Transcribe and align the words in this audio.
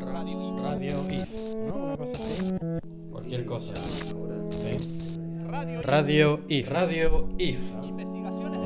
Radio, 0.00 0.62
radio 0.62 0.96
IF, 1.10 1.54
¿no? 1.68 1.74
Una 1.76 1.96
cosa 1.98 2.16
así. 2.16 2.54
Cualquier 3.10 3.44
cosa. 3.44 3.74
¿Sí? 4.48 5.18
Radio 5.82 6.40
IF. 6.48 6.72
Radio 6.72 7.28
IF. 7.36 7.58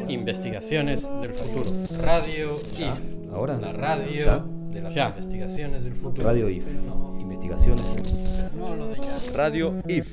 Investigaciones 0.07 1.09
del 1.21 1.34
futuro. 1.34 1.70
Radio 2.04 2.50
IF. 2.79 3.32
Ahora. 3.32 3.59
La 3.59 3.72
radio 3.72 4.27
¿Ya? 4.27 4.45
de 4.70 4.80
las 4.80 4.96
investigaciones 4.96 5.82
del 5.82 5.95
futuro. 5.95 6.25
Radio 6.25 6.48
IF. 6.50 6.66
No, 6.86 7.18
Investigaciones. 7.20 8.46
no 8.56 8.77
lo 8.77 8.86
de 8.90 9.00
ya. 9.00 9.32
Radio 9.34 9.75
IF. 9.88 10.06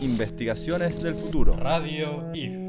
Investigaciones 0.00 1.02
del 1.02 1.12
futuro. 1.12 1.54
Radio 1.56 2.24
IF. 2.32 2.67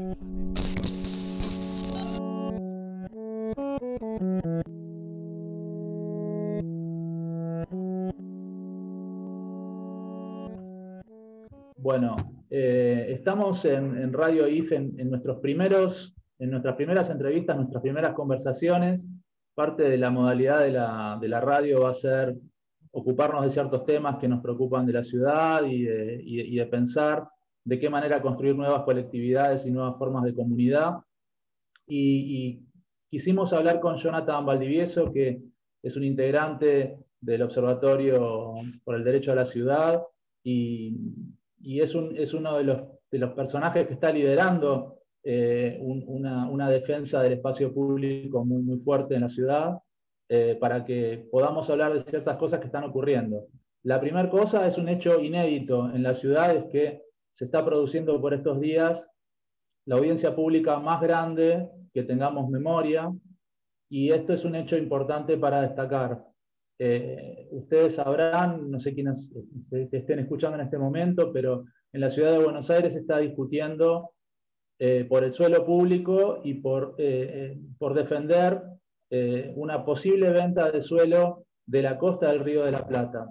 En, 13.64 14.12
Radio 14.12 14.46
IF 14.48 14.72
en, 14.72 14.96
nuestros 15.10 15.38
primeros, 15.40 16.14
en 16.38 16.50
nuestras 16.50 16.76
primeras 16.76 17.10
entrevistas, 17.10 17.56
nuestras 17.56 17.82
primeras 17.82 18.12
conversaciones. 18.14 19.06
Parte 19.54 19.82
de 19.88 19.98
la 19.98 20.10
modalidad 20.10 20.60
de 20.60 20.72
la, 20.72 21.18
de 21.20 21.28
la 21.28 21.40
radio 21.40 21.80
va 21.82 21.90
a 21.90 21.94
ser 21.94 22.36
ocuparnos 22.92 23.44
de 23.44 23.50
ciertos 23.50 23.84
temas 23.84 24.16
que 24.18 24.28
nos 24.28 24.40
preocupan 24.42 24.86
de 24.86 24.92
la 24.92 25.02
ciudad 25.02 25.64
y 25.64 25.82
de, 25.82 26.68
pensar 26.70 27.28
de 27.64 27.78
qué 27.78 27.90
manera 27.90 28.22
construir 28.22 28.56
nuevas 28.56 28.82
colectividades 28.82 29.66
y 29.66 29.70
nuevas 29.70 29.96
formas 29.98 30.24
de 30.24 30.34
comunidad. 30.34 30.94
Y, 31.86 31.98
y 32.36 32.62
quisimos 33.08 33.52
hablar 33.52 33.80
con 33.80 33.96
Jonathan 33.96 34.46
Valdivieso, 34.46 35.12
que 35.12 35.42
es 35.82 35.96
un 35.96 36.04
integrante 36.04 36.96
del 37.20 37.42
Observatorio 37.42 38.54
por 38.84 38.94
el 38.94 39.04
Derecho 39.04 39.32
a 39.32 39.36
la 39.36 39.46
Ciudad 39.46 40.02
y, 40.42 40.96
y 41.60 41.80
es, 41.80 41.94
un- 41.94 42.16
es 42.16 42.32
uno 42.32 42.56
de 42.56 42.64
los, 42.64 42.82
de 43.10 43.18
los 43.18 43.32
personajes 43.32 43.86
que 43.86 43.94
está 43.94 44.12
liderando 44.12 44.98
eh, 45.22 45.78
un- 45.82 46.04
una, 46.06 46.48
una 46.48 46.70
defensa 46.70 47.22
del 47.22 47.34
espacio 47.34 47.74
público 47.74 48.44
muy, 48.44 48.62
muy 48.62 48.78
fuerte 48.78 49.14
en 49.16 49.20
la 49.22 49.28
ciudad 49.28 49.78
eh, 50.28 50.56
para 50.58 50.84
que 50.84 51.28
podamos 51.30 51.68
hablar 51.68 51.92
de 51.92 52.00
ciertas 52.02 52.36
cosas 52.36 52.60
que 52.60 52.66
están 52.66 52.84
ocurriendo. 52.84 53.48
La 53.82 54.00
primera 54.00 54.30
cosa 54.30 54.66
es 54.66 54.78
un 54.78 54.88
hecho 54.88 55.20
inédito 55.20 55.90
en 55.94 56.02
la 56.02 56.14
ciudad, 56.14 56.54
es 56.54 56.64
que 56.66 57.02
se 57.32 57.46
está 57.46 57.64
produciendo 57.64 58.20
por 58.20 58.32
estos 58.34 58.60
días 58.60 59.08
la 59.86 59.96
audiencia 59.96 60.34
pública 60.34 60.78
más 60.78 61.00
grande 61.00 61.68
que 61.92 62.02
tengamos 62.04 62.48
memoria, 62.48 63.12
y 63.90 64.10
esto 64.10 64.32
es 64.34 64.44
un 64.44 64.54
hecho 64.54 64.76
importante 64.76 65.36
para 65.36 65.62
destacar. 65.62 66.22
Eh, 66.78 67.48
ustedes 67.50 67.96
sabrán, 67.96 68.70
no 68.70 68.78
sé 68.78 68.94
quiénes 68.94 69.32
estén 69.90 70.20
escuchando 70.20 70.56
en 70.58 70.64
este 70.64 70.78
momento, 70.78 71.32
pero 71.32 71.64
en 71.92 72.00
la 72.00 72.10
ciudad 72.10 72.32
de 72.32 72.44
Buenos 72.44 72.70
Aires 72.70 72.92
se 72.92 73.00
está 73.00 73.18
discutiendo 73.18 74.12
eh, 74.78 75.04
por 75.04 75.24
el 75.24 75.32
suelo 75.32 75.64
público 75.64 76.40
y 76.44 76.54
por, 76.54 76.94
eh, 76.98 77.54
eh, 77.54 77.60
por 77.78 77.94
defender 77.94 78.62
una 79.56 79.84
posible 79.84 80.30
venta 80.30 80.70
de 80.70 80.80
suelo 80.80 81.44
de 81.66 81.82
la 81.82 81.98
costa 81.98 82.30
del 82.30 82.44
Río 82.44 82.64
de 82.64 82.70
la 82.70 82.86
Plata. 82.86 83.28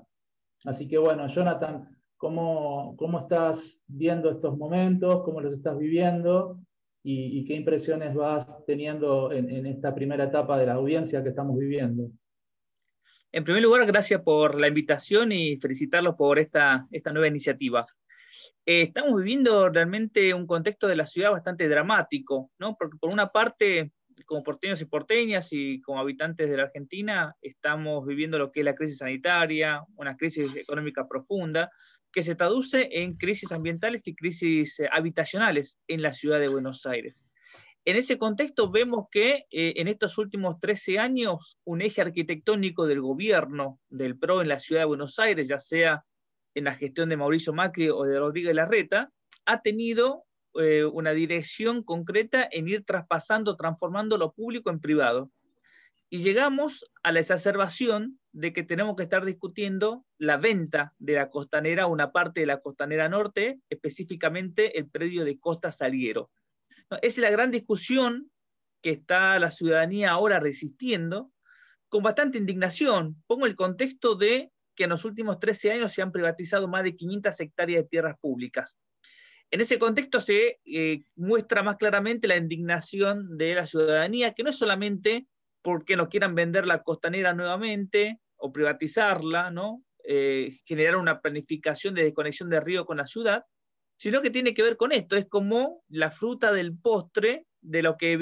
Así 0.66 0.90
que 0.90 0.98
bueno, 0.98 1.26
Jonathan, 1.28 1.88
¿cómo, 2.18 2.98
cómo 2.98 3.22
estás 3.22 3.80
viendo 3.88 4.30
estos 4.30 4.58
momentos? 4.58 5.24
¿Cómo 5.24 5.40
los 5.40 5.54
estás 5.54 5.78
viviendo? 5.78 6.60
¿Y, 7.02 7.40
y 7.40 7.46
qué 7.46 7.56
impresiones 7.56 8.14
vas 8.14 8.66
teniendo 8.66 9.32
en, 9.32 9.50
en 9.50 9.68
esta 9.68 9.96
primera 9.96 10.26
etapa 10.26 10.60
de 10.60 10.66
la 10.66 10.74
audiencia 10.74 11.24
que 11.24 11.30
estamos 11.30 11.58
viviendo? 11.58 12.12
En 13.32 13.46
primer 13.46 13.64
lugar, 13.64 13.86
gracias 13.86 14.22
por 14.22 14.60
la 14.60 14.68
invitación 14.68 15.32
y 15.32 15.56
felicitarlos 15.58 16.16
por 16.16 16.40
esta, 16.40 16.88
esta 16.92 17.12
nueva 17.12 17.28
iniciativa. 17.28 17.86
Eh, 18.72 18.84
estamos 18.84 19.16
viviendo 19.18 19.68
realmente 19.70 20.32
un 20.32 20.46
contexto 20.46 20.88
de 20.88 20.96
la 20.96 21.08
ciudad 21.08 21.32
bastante 21.32 21.68
dramático, 21.68 22.52
¿no? 22.60 22.76
Porque 22.78 23.00
por 23.00 23.12
una 23.12 23.30
parte, 23.30 23.94
como 24.28 24.44
porteños 24.44 24.80
y 24.80 24.86
porteñas 24.86 25.48
y 25.50 25.82
como 25.82 26.00
habitantes 26.00 26.48
de 26.48 26.56
la 26.56 26.64
Argentina, 26.66 27.36
estamos 27.42 28.06
viviendo 28.06 28.38
lo 28.38 28.52
que 28.52 28.60
es 28.60 28.66
la 28.66 28.76
crisis 28.76 29.00
sanitaria, 29.00 29.82
una 29.96 30.16
crisis 30.16 30.56
económica 30.56 31.08
profunda, 31.08 31.72
que 32.14 32.22
se 32.22 32.36
traduce 32.36 32.88
en 32.92 33.18
crisis 33.18 33.52
ambientales 33.52 34.08
y 34.08 34.14
crisis 34.14 34.80
eh, 34.82 34.90
habitacionales 34.92 35.80
en 35.88 36.04
la 36.04 36.14
ciudad 36.14 36.40
de 36.40 36.52
Buenos 36.52 36.86
Aires. 36.86 37.34
En 37.86 37.96
ese 37.96 38.20
contexto 38.20 38.70
vemos 38.70 39.08
que 39.12 39.48
eh, 39.50 39.74
en 39.78 39.88
estos 39.88 40.20
últimos 40.20 40.60
13 40.60 41.00
años 41.00 41.58
un 41.64 41.82
eje 41.82 42.02
arquitectónico 42.02 42.86
del 42.86 43.02
gobierno 43.02 43.80
del 43.90 44.16
PRO 44.20 44.44
en 44.44 44.50
la 44.50 44.60
ciudad 44.60 44.84
de 44.84 44.94
Buenos 44.94 45.18
Aires, 45.18 45.48
ya 45.48 45.60
sea 45.60 46.06
en 46.60 46.66
la 46.66 46.76
gestión 46.76 47.10
de 47.10 47.18
Mauricio 47.18 47.54
Macri 47.54 47.90
o 47.90 48.04
de 48.04 48.20
Rodríguez 48.20 48.54
Larreta, 48.54 49.12
ha 49.46 49.62
tenido 49.62 50.26
eh, 50.56 50.86
una 50.86 51.12
dirección 51.12 51.84
concreta 51.84 52.48
en 52.52 52.68
ir 52.68 52.86
traspasando, 52.86 53.56
transformando 53.56 54.18
lo 54.18 54.34
público 54.34 54.70
en 54.70 54.80
privado. 54.80 55.32
Y 56.10 56.20
llegamos 56.20 56.90
a 57.04 57.12
la 57.12 57.20
exacerbación 57.20 58.20
de 58.32 58.52
que 58.52 58.64
tenemos 58.64 58.96
que 58.96 59.04
estar 59.04 59.26
discutiendo 59.26 60.06
la 60.18 60.38
venta 60.38 60.94
de 60.98 61.14
la 61.14 61.30
costanera, 61.30 61.88
una 61.88 62.12
parte 62.12 62.40
de 62.40 62.48
la 62.48 62.62
costanera 62.62 63.10
norte, 63.10 63.60
específicamente 63.70 64.78
el 64.80 64.90
predio 64.90 65.24
de 65.24 65.40
Costa 65.40 65.72
Salguero. 65.72 66.32
¿no? 66.90 66.98
Esa 66.98 67.06
es 67.06 67.18
la 67.20 67.30
gran 67.30 67.52
discusión 67.52 68.32
que 68.82 68.92
está 68.92 69.38
la 69.40 69.52
ciudadanía 69.52 70.12
ahora 70.12 70.40
resistiendo 70.40 71.32
con 71.90 72.04
bastante 72.04 72.38
indignación. 72.38 73.22
Pongo 73.28 73.46
el 73.46 73.56
contexto 73.56 74.16
de 74.16 74.52
que 74.80 74.86
en 74.86 74.92
los 74.92 75.04
últimos 75.04 75.42
13 75.42 75.74
años 75.74 75.92
se 75.92 76.02
han 76.02 76.14
privatizado 76.14 76.66
más 76.70 76.86
de 76.86 76.96
500 76.96 77.38
hectáreas 77.42 77.84
de 77.84 77.90
tierras 77.90 78.18
públicas. 78.18 78.78
En 79.52 79.60
ese 79.60 79.78
contexto 79.78 80.22
se 80.22 80.62
eh, 80.64 81.02
muestra 81.18 81.62
más 81.64 81.76
claramente 81.76 82.30
la 82.30 82.38
indignación 82.38 83.38
de 83.38 83.56
la 83.56 83.68
ciudadanía, 83.68 84.34
que 84.34 84.42
no 84.42 84.52
es 84.52 84.56
solamente 84.56 85.28
porque 85.62 85.98
no 85.98 86.08
quieran 86.08 86.34
vender 86.34 86.66
la 86.66 86.82
costanera 86.82 87.34
nuevamente 87.34 88.22
o 88.38 88.54
privatizarla, 88.54 89.52
¿no? 89.52 89.84
Eh, 90.06 90.60
generar 90.64 90.96
una 90.96 91.20
planificación 91.20 91.94
de 91.94 92.06
desconexión 92.06 92.50
de 92.50 92.62
río 92.62 92.86
con 92.86 92.96
la 92.96 93.06
ciudad, 93.06 93.44
sino 93.98 94.22
que 94.22 94.30
tiene 94.30 94.54
que 94.54 94.64
ver 94.64 94.78
con 94.78 94.94
esto, 94.94 95.18
es 95.18 95.28
como 95.28 95.84
la 95.90 96.10
fruta 96.10 96.54
del 96.54 96.78
postre 96.78 97.48
de 97.62 97.82
lo 97.82 97.98
que 97.98 98.18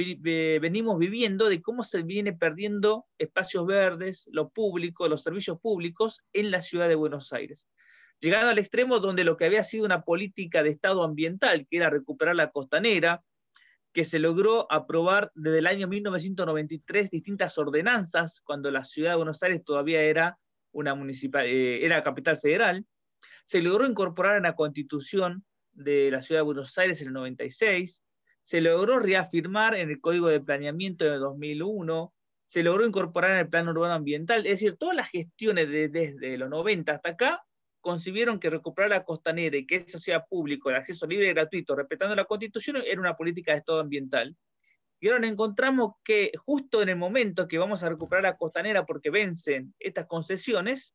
venimos 0.61 0.97
viviendo, 0.97 1.47
de 1.47 1.61
cómo 1.61 1.83
se 1.83 2.01
viene 2.01 2.33
perdiendo 2.33 3.05
espacios 3.17 3.65
verdes, 3.65 4.27
lo 4.31 4.49
público, 4.49 5.07
los 5.07 5.23
servicios 5.23 5.59
públicos 5.59 6.21
en 6.33 6.51
la 6.51 6.61
ciudad 6.61 6.87
de 6.87 6.95
Buenos 6.95 7.33
Aires. 7.33 7.69
Llegando 8.19 8.49
al 8.49 8.57
extremo 8.57 8.99
donde 8.99 9.23
lo 9.23 9.37
que 9.37 9.45
había 9.45 9.63
sido 9.63 9.85
una 9.85 10.01
política 10.01 10.63
de 10.63 10.69
Estado 10.69 11.03
ambiental, 11.03 11.67
que 11.69 11.77
era 11.77 11.89
recuperar 11.89 12.35
la 12.35 12.51
costanera, 12.51 13.21
que 13.93 14.05
se 14.05 14.19
logró 14.19 14.71
aprobar 14.71 15.31
desde 15.35 15.59
el 15.59 15.67
año 15.67 15.87
1993 15.87 17.11
distintas 17.11 17.57
ordenanzas, 17.57 18.41
cuando 18.41 18.71
la 18.71 18.85
ciudad 18.85 19.11
de 19.11 19.17
Buenos 19.17 19.41
Aires 19.43 19.63
todavía 19.63 20.01
era 20.01 20.37
una 20.71 20.95
municipal, 20.95 21.45
eh, 21.45 21.85
era 21.85 22.03
capital 22.03 22.39
federal, 22.39 22.85
se 23.45 23.61
logró 23.61 23.85
incorporar 23.85 24.37
en 24.37 24.43
la 24.43 24.55
constitución 24.55 25.45
de 25.73 26.11
la 26.11 26.21
ciudad 26.21 26.41
de 26.41 26.45
Buenos 26.45 26.77
Aires 26.77 27.01
en 27.01 27.07
el 27.07 27.13
96, 27.13 28.03
se 28.47 28.61
logró 28.61 28.99
reafirmar 28.99 29.75
en 29.75 29.89
el 29.89 29.99
Código 29.99 30.29
de 30.29 30.39
Planeamiento 30.39 31.03
de 31.03 31.17
2001, 31.17 32.13
se 32.45 32.63
logró 32.63 32.85
incorporar 32.85 33.31
en 33.31 33.39
el 33.39 33.49
Plan 33.49 33.67
Urbano 33.67 33.95
Ambiental, 33.95 34.45
es 34.45 34.53
decir, 34.53 34.77
todas 34.77 34.95
las 34.95 35.09
gestiones 35.09 35.67
de, 35.69 35.89
desde 35.89 36.37
los 36.37 36.49
90 36.49 36.93
hasta 36.93 37.09
acá 37.09 37.43
concibieron 37.81 38.39
que 38.39 38.49
recuperar 38.49 38.91
la 38.91 39.03
costanera 39.03 39.57
y 39.57 39.67
que 39.67 39.75
eso 39.75 39.99
sea 39.99 40.23
público, 40.23 40.69
el 40.69 40.77
acceso 40.77 41.05
libre 41.05 41.27
y 41.27 41.33
gratuito, 41.33 41.75
respetando 41.75 42.15
la 42.15 42.23
Constitución, 42.23 42.77
era 42.85 43.01
una 43.01 43.17
política 43.17 43.51
de 43.51 43.57
Estado 43.57 43.81
ambiental. 43.81 44.33
Y 45.01 45.09
ahora 45.09 45.19
nos 45.19 45.31
encontramos 45.31 45.95
que 46.01 46.31
justo 46.37 46.81
en 46.81 46.87
el 46.87 46.95
momento 46.95 47.49
que 47.49 47.57
vamos 47.57 47.83
a 47.83 47.89
recuperar 47.89 48.23
la 48.23 48.37
costanera 48.37 48.85
porque 48.85 49.09
vencen 49.09 49.75
estas 49.77 50.05
concesiones, 50.07 50.93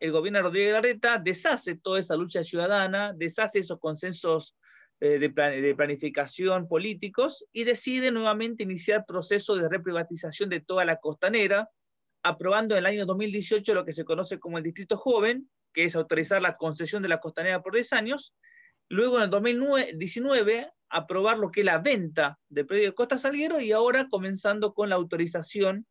el 0.00 0.12
gobierno 0.12 0.38
de 0.38 0.44
Rodríguez 0.44 0.72
Larreta 0.72 1.18
deshace 1.18 1.76
toda 1.76 2.00
esa 2.00 2.16
lucha 2.16 2.42
ciudadana, 2.42 3.12
deshace 3.14 3.58
esos 3.58 3.78
consensos 3.78 4.56
eh, 5.00 5.18
de, 5.18 5.30
plan 5.30 5.60
de, 5.60 5.74
planificación 5.74 6.68
políticos 6.68 7.44
y 7.52 7.64
decide 7.64 8.10
nuevamente 8.10 8.62
iniciar 8.62 9.04
proceso 9.06 9.54
de 9.54 9.68
reprivatización 9.68 10.48
de 10.48 10.60
toda 10.60 10.84
la 10.84 10.96
costanera, 10.96 11.68
aprobando 12.22 12.74
en 12.74 12.78
el 12.78 12.86
año 12.86 13.06
2018 13.06 13.74
lo 13.74 13.84
que 13.84 13.92
se 13.92 14.04
conoce 14.04 14.38
como 14.38 14.58
el 14.58 14.64
Distrito 14.64 14.96
Joven, 14.96 15.50
que 15.74 15.84
es 15.84 15.94
autorizar 15.96 16.40
la 16.40 16.56
concesión 16.56 17.02
de 17.02 17.08
la 17.08 17.20
costanera 17.20 17.62
por 17.62 17.74
10 17.74 17.92
años, 17.92 18.34
luego 18.88 19.18
en 19.18 19.24
el 19.24 19.30
2019 19.30 20.70
aprobar 20.88 21.38
lo 21.38 21.50
que 21.50 21.60
es 21.60 21.66
la 21.66 21.78
venta 21.78 22.38
del 22.48 22.66
predio 22.66 22.86
de 22.86 22.94
Costa 22.94 23.18
Salguero 23.18 23.60
y 23.60 23.72
ahora 23.72 24.08
comenzando 24.08 24.72
con 24.72 24.88
la 24.88 24.94
autorización 24.94 25.86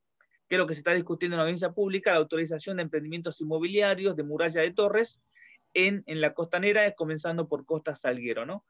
que 0.48 0.56
es 0.56 0.60
lo 0.60 0.68
que 0.68 0.76
se 0.76 0.80
está 0.80 0.94
discutiendo 0.94 1.36
en 1.36 1.38
la 1.38 1.44
audiencia 1.44 1.72
pública, 1.72 2.12
la 2.12 2.18
autorización 2.18 2.78
de 2.78 2.84
emprendimientos 2.84 3.42
inmobiliarios, 3.42 4.16
de 4.16 4.24
muralla 4.24 4.62
de 4.62 4.74
torres, 4.74 5.22
en, 5.74 6.04
en 6.06 6.22
la 6.22 6.34
costanera, 6.34 6.92
comenzando 6.94 7.48
por 7.48 7.66
Costa 7.66 7.96
Salguero. 7.96 8.46
¿no? 8.46 8.66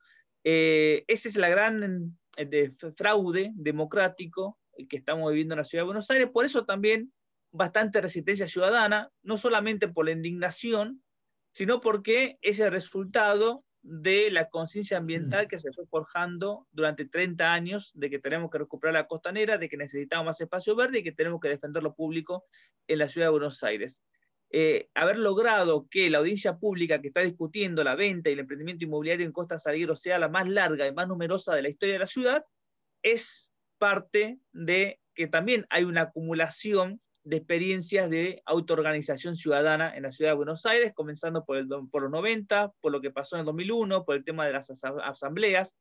Eh, 0.47 1.03
esa 1.07 1.27
es 1.27 1.35
la 1.35 1.49
gran 1.49 2.15
de 2.37 2.71
fraude 2.95 3.51
democrático 3.55 4.59
que 4.89 4.97
estamos 4.97 5.31
viviendo 5.31 5.55
en 5.55 5.59
la 5.59 5.65
ciudad 5.65 5.81
de 5.81 5.87
Buenos 5.87 6.09
Aires. 6.11 6.29
Por 6.31 6.45
eso 6.45 6.65
también 6.65 7.11
bastante 7.51 7.99
resistencia 7.99 8.47
ciudadana, 8.47 9.09
no 9.23 9.37
solamente 9.37 9.87
por 9.87 10.05
la 10.05 10.11
indignación, 10.11 11.01
sino 11.51 11.81
porque 11.81 12.37
es 12.41 12.59
el 12.59 12.71
resultado 12.71 13.63
de 13.81 14.29
la 14.29 14.49
conciencia 14.49 14.97
ambiental 14.97 15.47
que 15.47 15.59
se 15.59 15.71
fue 15.71 15.85
forjando 15.87 16.67
durante 16.71 17.05
30 17.05 17.51
años 17.51 17.91
de 17.95 18.09
que 18.09 18.19
tenemos 18.19 18.51
que 18.51 18.57
recuperar 18.57 18.93
la 18.93 19.07
costanera, 19.07 19.57
de 19.57 19.69
que 19.69 19.77
necesitamos 19.77 20.25
más 20.25 20.41
espacio 20.41 20.75
verde 20.75 20.99
y 20.99 21.03
que 21.03 21.11
tenemos 21.11 21.39
que 21.39 21.49
defender 21.49 21.81
lo 21.81 21.95
público 21.95 22.45
en 22.87 22.99
la 22.99 23.07
ciudad 23.07 23.27
de 23.27 23.31
Buenos 23.31 23.63
Aires. 23.63 24.03
Eh, 24.57 24.87
haber 24.95 25.17
logrado 25.17 25.85
que 25.91 26.09
la 26.09 26.19
audiencia 26.19 26.55
pública 26.55 27.01
que 27.01 27.09
está 27.09 27.19
discutiendo 27.19 27.83
la 27.83 27.95
venta 27.95 28.29
y 28.29 28.33
el 28.33 28.39
emprendimiento 28.39 28.85
inmobiliario 28.85 29.25
en 29.25 29.33
Costa 29.33 29.59
Salguero 29.59 29.97
sea 29.97 30.17
la 30.17 30.29
más 30.29 30.47
larga 30.47 30.87
y 30.87 30.93
más 30.93 31.09
numerosa 31.09 31.53
de 31.53 31.61
la 31.61 31.67
historia 31.67 31.95
de 31.95 31.99
la 31.99 32.07
ciudad, 32.07 32.45
es 33.03 33.51
parte 33.77 34.39
de 34.53 35.01
que 35.13 35.27
también 35.27 35.65
hay 35.69 35.83
una 35.83 36.03
acumulación 36.03 37.01
de 37.25 37.35
experiencias 37.35 38.09
de 38.09 38.41
autoorganización 38.45 39.35
ciudadana 39.35 39.93
en 39.93 40.03
la 40.03 40.13
ciudad 40.13 40.31
de 40.31 40.37
Buenos 40.37 40.65
Aires, 40.65 40.93
comenzando 40.95 41.43
por, 41.43 41.57
el, 41.57 41.67
por 41.91 42.03
los 42.03 42.11
90, 42.11 42.71
por 42.79 42.93
lo 42.93 43.01
que 43.01 43.11
pasó 43.11 43.35
en 43.35 43.41
el 43.41 43.45
2001, 43.47 44.05
por 44.05 44.15
el 44.15 44.23
tema 44.23 44.45
de 44.45 44.53
las 44.53 44.69
asambleas. 44.69 45.75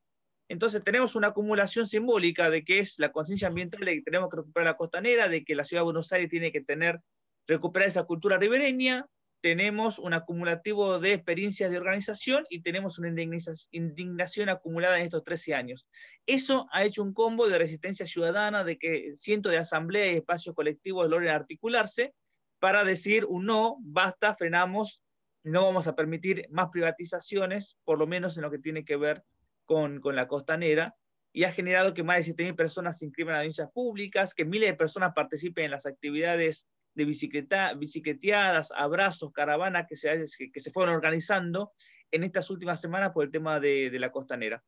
Entonces 0.49 0.83
tenemos 0.83 1.15
una 1.15 1.29
acumulación 1.29 1.87
simbólica 1.87 2.51
de 2.51 2.65
que 2.65 2.81
es 2.81 2.99
la 2.99 3.13
conciencia 3.13 3.47
ambiental 3.47 3.85
de 3.85 3.95
que 3.95 4.03
tenemos 4.03 4.31
que 4.31 4.39
recuperar 4.39 4.67
la 4.67 4.77
costanera, 4.77 5.29
de 5.29 5.45
que 5.45 5.55
la 5.55 5.65
ciudad 5.65 5.83
de 5.83 5.85
Buenos 5.85 6.13
Aires 6.13 6.29
tiene 6.29 6.51
que 6.51 6.61
tener, 6.61 6.99
recuperar 7.47 7.89
esa 7.89 8.05
cultura 8.05 8.39
ribereña, 8.39 9.07
tenemos 9.45 9.99
un 9.99 10.15
acumulativo 10.15 10.99
de 10.99 11.13
experiencias 11.13 11.71
de 11.71 11.77
organización 11.77 12.47
y 12.49 12.63
tenemos 12.63 12.99
una 12.99 13.09
indignación 13.11 14.49
acumulada 14.49 14.99
en 14.99 15.05
estos 15.05 15.23
13 15.23 15.55
años. 15.55 15.87
Eso 16.25 16.67
ha 16.73 16.83
hecho 16.85 17.03
un 17.03 17.13
combo 17.13 17.47
de 17.47 17.59
resistencia 17.59 18.07
ciudadana, 18.07 18.65
de 18.65 18.79
que 18.79 19.15
cientos 19.19 19.53
de 19.53 19.59
asambleas 19.59 20.15
y 20.15 20.17
espacios 20.17 20.55
colectivos 20.55 21.11
logren 21.11 21.29
articularse 21.29 22.15
para 22.59 22.85
decir 22.85 23.27
un 23.27 23.45
no, 23.45 23.77
basta, 23.81 24.35
frenamos, 24.35 25.03
no 25.43 25.67
vamos 25.67 25.87
a 25.89 25.95
permitir 25.95 26.47
más 26.49 26.71
privatizaciones, 26.71 27.77
por 27.85 27.99
lo 27.99 28.07
menos 28.07 28.39
en 28.39 28.45
lo 28.45 28.51
que 28.51 28.59
tiene 28.59 28.87
que 28.87 28.97
ver 28.97 29.25
con, 29.67 30.01
con 30.01 30.17
la 30.17 30.27
costanera, 30.27 30.95
y 31.35 31.45
ha 31.45 31.53
generado 31.53 31.93
que 31.93 32.03
más 32.03 32.25
de 32.25 32.35
7.000 32.35 32.57
personas 32.57 32.99
se 32.99 33.05
inscriban 33.05 33.35
a 33.35 33.39
audiencias 33.41 33.71
públicas, 33.73 34.33
que 34.33 34.47
miles 34.47 34.71
de 34.71 34.77
personas 34.77 35.13
participen 35.15 35.67
en 35.67 35.73
las 35.73 35.85
actividades 35.85 36.67
de 36.95 37.05
bicicleta, 37.05 37.75
bicicleteadas, 37.75 38.71
abrazos, 38.75 39.33
caravanas 39.33 39.87
que 39.89 39.97
se, 39.97 40.27
que 40.53 40.61
se 40.61 40.71
fueron 40.71 40.95
organizando 40.95 41.73
en 42.15 42.23
estas 42.23 42.49
últimas 42.51 42.81
semanas 42.81 43.13
por 43.13 43.25
el 43.25 43.31
tema 43.31 43.59
de, 43.59 43.91
la 43.99 44.13
costanera. 44.13 44.63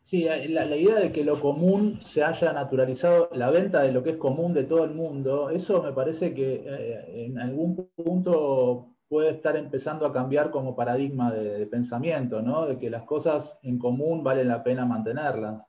Sí, 0.00 0.24
la, 0.24 0.76
idea 0.76 0.96
de 0.96 1.12
que 1.12 1.24
lo 1.24 1.40
común 1.40 2.00
se 2.02 2.24
haya 2.24 2.52
naturalizado, 2.52 3.30
la 3.32 3.50
venta 3.50 3.82
de 3.82 3.92
lo 3.92 4.02
que 4.02 4.10
es 4.10 4.16
común 4.16 4.52
de 4.52 4.64
todo 4.64 4.84
el 4.84 4.90
mundo, 4.90 5.50
eso 5.50 5.82
me 5.82 5.92
parece 5.92 6.34
que 6.34 6.64
eh, 6.66 7.26
en 7.26 7.38
algún 7.38 7.90
punto 7.94 8.96
puede 9.08 9.30
estar 9.30 9.56
empezando 9.56 10.06
a 10.06 10.12
cambiar 10.12 10.50
como 10.50 10.74
paradigma 10.74 11.30
de, 11.32 11.66
pensamiento, 11.66 12.42
¿no? 12.42 12.66
de 12.66 12.78
que 12.78 12.90
las 12.90 13.04
cosas 13.04 13.58
en 13.62 13.78
común 13.78 14.24
valen 14.24 14.48
la 14.48 14.62
pena 14.62 14.84
mantenerlas. 14.86 15.66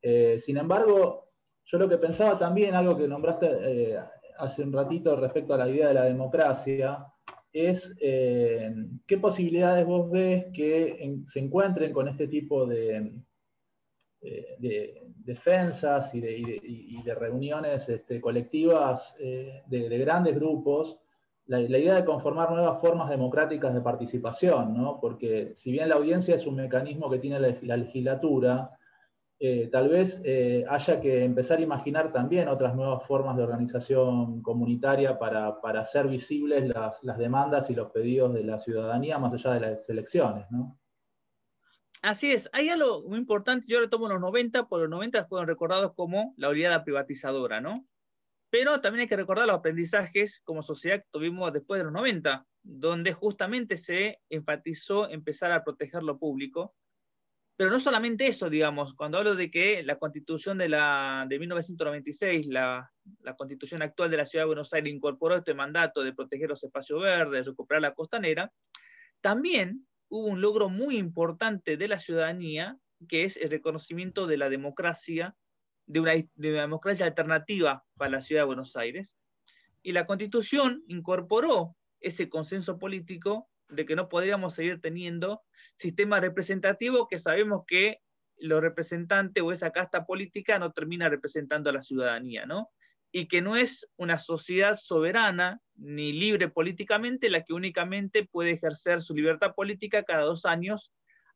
Eh, 0.00 0.38
sin 0.38 0.58
embargo, 0.58 1.28
yo 1.64 1.78
lo 1.78 1.88
que 1.88 1.98
pensaba 1.98 2.38
también, 2.38 2.74
algo 2.74 2.96
que 2.96 3.08
nombraste 3.08 3.48
eh, 3.92 3.98
hace 4.38 4.62
un 4.62 4.72
ratito 4.72 5.16
respecto 5.16 5.54
a 5.54 5.58
la 5.58 5.68
idea 5.68 5.88
de 5.88 5.94
la 5.94 6.04
democracia, 6.04 7.06
es 7.52 7.96
eh, 8.00 8.72
qué 9.06 9.18
posibilidades 9.18 9.86
vos 9.86 10.10
ves 10.10 10.46
que 10.52 11.18
se 11.26 11.40
encuentren 11.40 11.92
con 11.92 12.08
este 12.08 12.28
tipo 12.28 12.66
de, 12.66 13.12
eh, 14.20 15.02
defensas 15.16 16.14
y 16.14 16.20
de, 16.20 17.14
reuniones 17.14 17.88
este, 17.88 18.20
colectivas 18.20 19.16
eh, 19.18 19.62
de, 19.66 19.98
grandes 19.98 20.34
grupos, 20.34 20.98
la, 21.46 21.60
idea 21.60 21.94
de 21.94 22.04
conformar 22.04 22.50
nuevas 22.50 22.80
formas 22.80 23.08
democráticas 23.08 23.72
de 23.72 23.80
participación, 23.80 24.74
¿no? 24.76 24.98
porque 25.00 25.52
si 25.56 25.72
bien 25.72 25.88
la 25.88 25.96
audiencia 25.96 26.34
es 26.34 26.46
un 26.46 26.56
mecanismo 26.56 27.10
que 27.10 27.18
tiene 27.18 27.40
la 27.62 27.76
legislatura, 27.76 28.77
eh, 29.40 29.68
tal 29.70 29.88
vez 29.88 30.20
eh, 30.24 30.64
haya 30.68 31.00
que 31.00 31.22
empezar 31.22 31.58
a 31.58 31.62
imaginar 31.62 32.10
también 32.10 32.48
otras 32.48 32.74
nuevas 32.74 33.06
formas 33.06 33.36
de 33.36 33.44
organización 33.44 34.42
comunitaria 34.42 35.16
para, 35.16 35.56
hacer 35.80 36.08
visibles 36.08 36.66
las, 36.68 37.00
demandas 37.16 37.70
y 37.70 37.74
los 37.76 37.92
pedidos 37.92 38.34
de 38.34 38.42
la 38.42 38.58
ciudadanía 38.58 39.16
más 39.18 39.32
allá 39.34 39.52
de 39.52 39.60
las 39.60 39.88
elecciones. 39.88 40.46
Así 42.02 42.32
es, 42.32 42.48
hay 42.52 42.68
algo 42.68 43.02
muy 43.02 43.18
importante, 43.18 43.66
yo 43.68 43.78
retomo 43.78 44.08
los 44.08 44.20
90, 44.20 44.66
por 44.66 44.80
los 44.80 44.90
90 44.90 45.26
fueron 45.26 45.46
recordados 45.46 45.94
como 45.94 46.34
la 46.36 46.48
oleada 46.48 46.82
privatizadora, 46.82 47.60
¿no? 47.60 47.86
Pero 48.50 48.80
también 48.80 49.02
hay 49.02 49.08
que 49.08 49.16
recordar 49.16 49.46
los 49.46 49.58
aprendizajes 49.58 50.40
como 50.44 50.62
sociedad 50.62 50.98
que 50.98 51.08
tuvimos 51.12 51.52
después 51.52 51.78
de 51.78 51.84
los 51.84 51.92
90, 51.92 52.44
donde 52.62 53.12
justamente 53.12 53.76
se 53.76 54.20
enfatizó 54.30 55.08
empezar 55.08 55.52
a 55.52 55.62
proteger 55.62 56.02
lo 56.02 56.18
público, 56.18 56.74
pero 57.58 57.72
no 57.72 57.80
solamente 57.80 58.28
eso, 58.28 58.48
digamos, 58.48 58.94
cuando 58.94 59.18
hablo 59.18 59.34
de 59.34 59.50
que 59.50 59.82
la 59.82 59.98
constitución 59.98 60.58
de, 60.58 60.68
la, 60.68 61.26
de 61.28 61.40
1996, 61.40 62.46
la, 62.46 62.88
la 63.22 63.34
constitución 63.34 63.82
actual 63.82 64.12
de 64.12 64.16
la 64.16 64.26
Ciudad 64.26 64.44
de 64.44 64.50
Buenos 64.50 64.72
Aires 64.72 64.94
incorporó 64.94 65.34
este 65.34 65.54
mandato 65.54 66.04
de 66.04 66.12
proteger 66.12 66.48
los 66.48 66.62
espacios 66.62 67.02
verdes, 67.02 67.46
recuperar 67.46 67.82
la 67.82 67.94
costanera, 67.94 68.52
también 69.20 69.88
hubo 70.08 70.26
un 70.26 70.40
logro 70.40 70.68
muy 70.68 70.98
importante 70.98 71.76
de 71.76 71.88
la 71.88 71.98
ciudadanía, 71.98 72.78
que 73.08 73.24
es 73.24 73.36
el 73.36 73.50
reconocimiento 73.50 74.28
de 74.28 74.36
la 74.36 74.48
democracia, 74.48 75.34
de 75.86 75.98
una, 75.98 76.12
de 76.12 76.52
una 76.52 76.60
democracia 76.60 77.06
alternativa 77.06 77.84
para 77.96 78.12
la 78.12 78.22
Ciudad 78.22 78.42
de 78.42 78.46
Buenos 78.46 78.76
Aires. 78.76 79.08
Y 79.82 79.90
la 79.90 80.06
constitución 80.06 80.84
incorporó 80.86 81.74
ese 82.00 82.28
consenso 82.28 82.78
político 82.78 83.48
de 83.68 83.86
que 83.86 83.96
no 83.96 84.08
podríamos 84.08 84.54
seguir 84.54 84.80
teniendo 84.80 85.42
sistema 85.76 86.20
representativo 86.20 87.08
que 87.08 87.18
sabemos 87.18 87.64
que 87.66 88.00
los 88.38 88.60
representantes 88.60 89.42
o 89.42 89.52
esa 89.52 89.70
casta 89.70 90.06
política 90.06 90.58
no 90.58 90.72
termina 90.72 91.08
representando 91.08 91.70
a 91.70 91.72
la 91.72 91.82
ciudadanía, 91.82 92.46
¿no? 92.46 92.70
Y 93.10 93.26
que 93.26 93.40
no 93.40 93.56
es 93.56 93.88
una 93.96 94.18
sociedad 94.18 94.76
soberana 94.76 95.60
ni 95.76 96.12
libre 96.12 96.48
políticamente 96.48 97.30
la 97.30 97.42
que 97.42 97.52
únicamente 97.52 98.28
puede 98.30 98.52
ejercer 98.52 99.02
su 99.02 99.14
libertad 99.14 99.54
política 99.54 100.04
cada 100.04 100.22
dos 100.22 100.44
años 100.44 100.92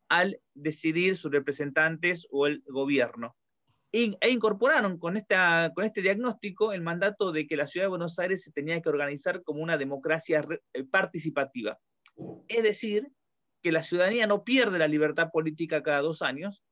al 0.09 0.39
decidir 0.55 1.17
sus 1.17 1.33
representantes 1.33 2.27
o 2.31 2.47
el 2.47 2.63
gobierno. 2.67 3.35
E 3.95 4.31
incorporaron 4.31 4.99
con, 4.99 5.19
esta, 5.19 5.71
con 5.75 5.85
este 5.85 6.01
diagnóstico 6.01 6.73
el 6.73 6.81
mandato 6.81 7.31
de 7.31 7.47
que 7.47 7.59
la 7.59 7.67
ciudad 7.67 7.85
de 7.85 7.91
Buenos 7.91 8.19
Aires 8.19 8.43
se 8.43 8.51
tenía 8.51 8.81
que 8.81 8.89
organizar 8.89 9.43
como 9.43 9.63
una 9.63 9.77
democracia 9.77 10.47
eh, 10.73 10.85
participativa. 10.85 11.79
Es 12.49 12.63
decir, 12.63 13.09
que 13.63 13.73
la 13.73 13.83
ciudadanía 13.83 14.27
no 14.27 14.45
pierde 14.45 14.79
la 14.79 14.89
libertad 14.89 15.31
política 15.33 15.83
cada 15.83 16.01
dos 16.01 16.23
años. 16.23 16.63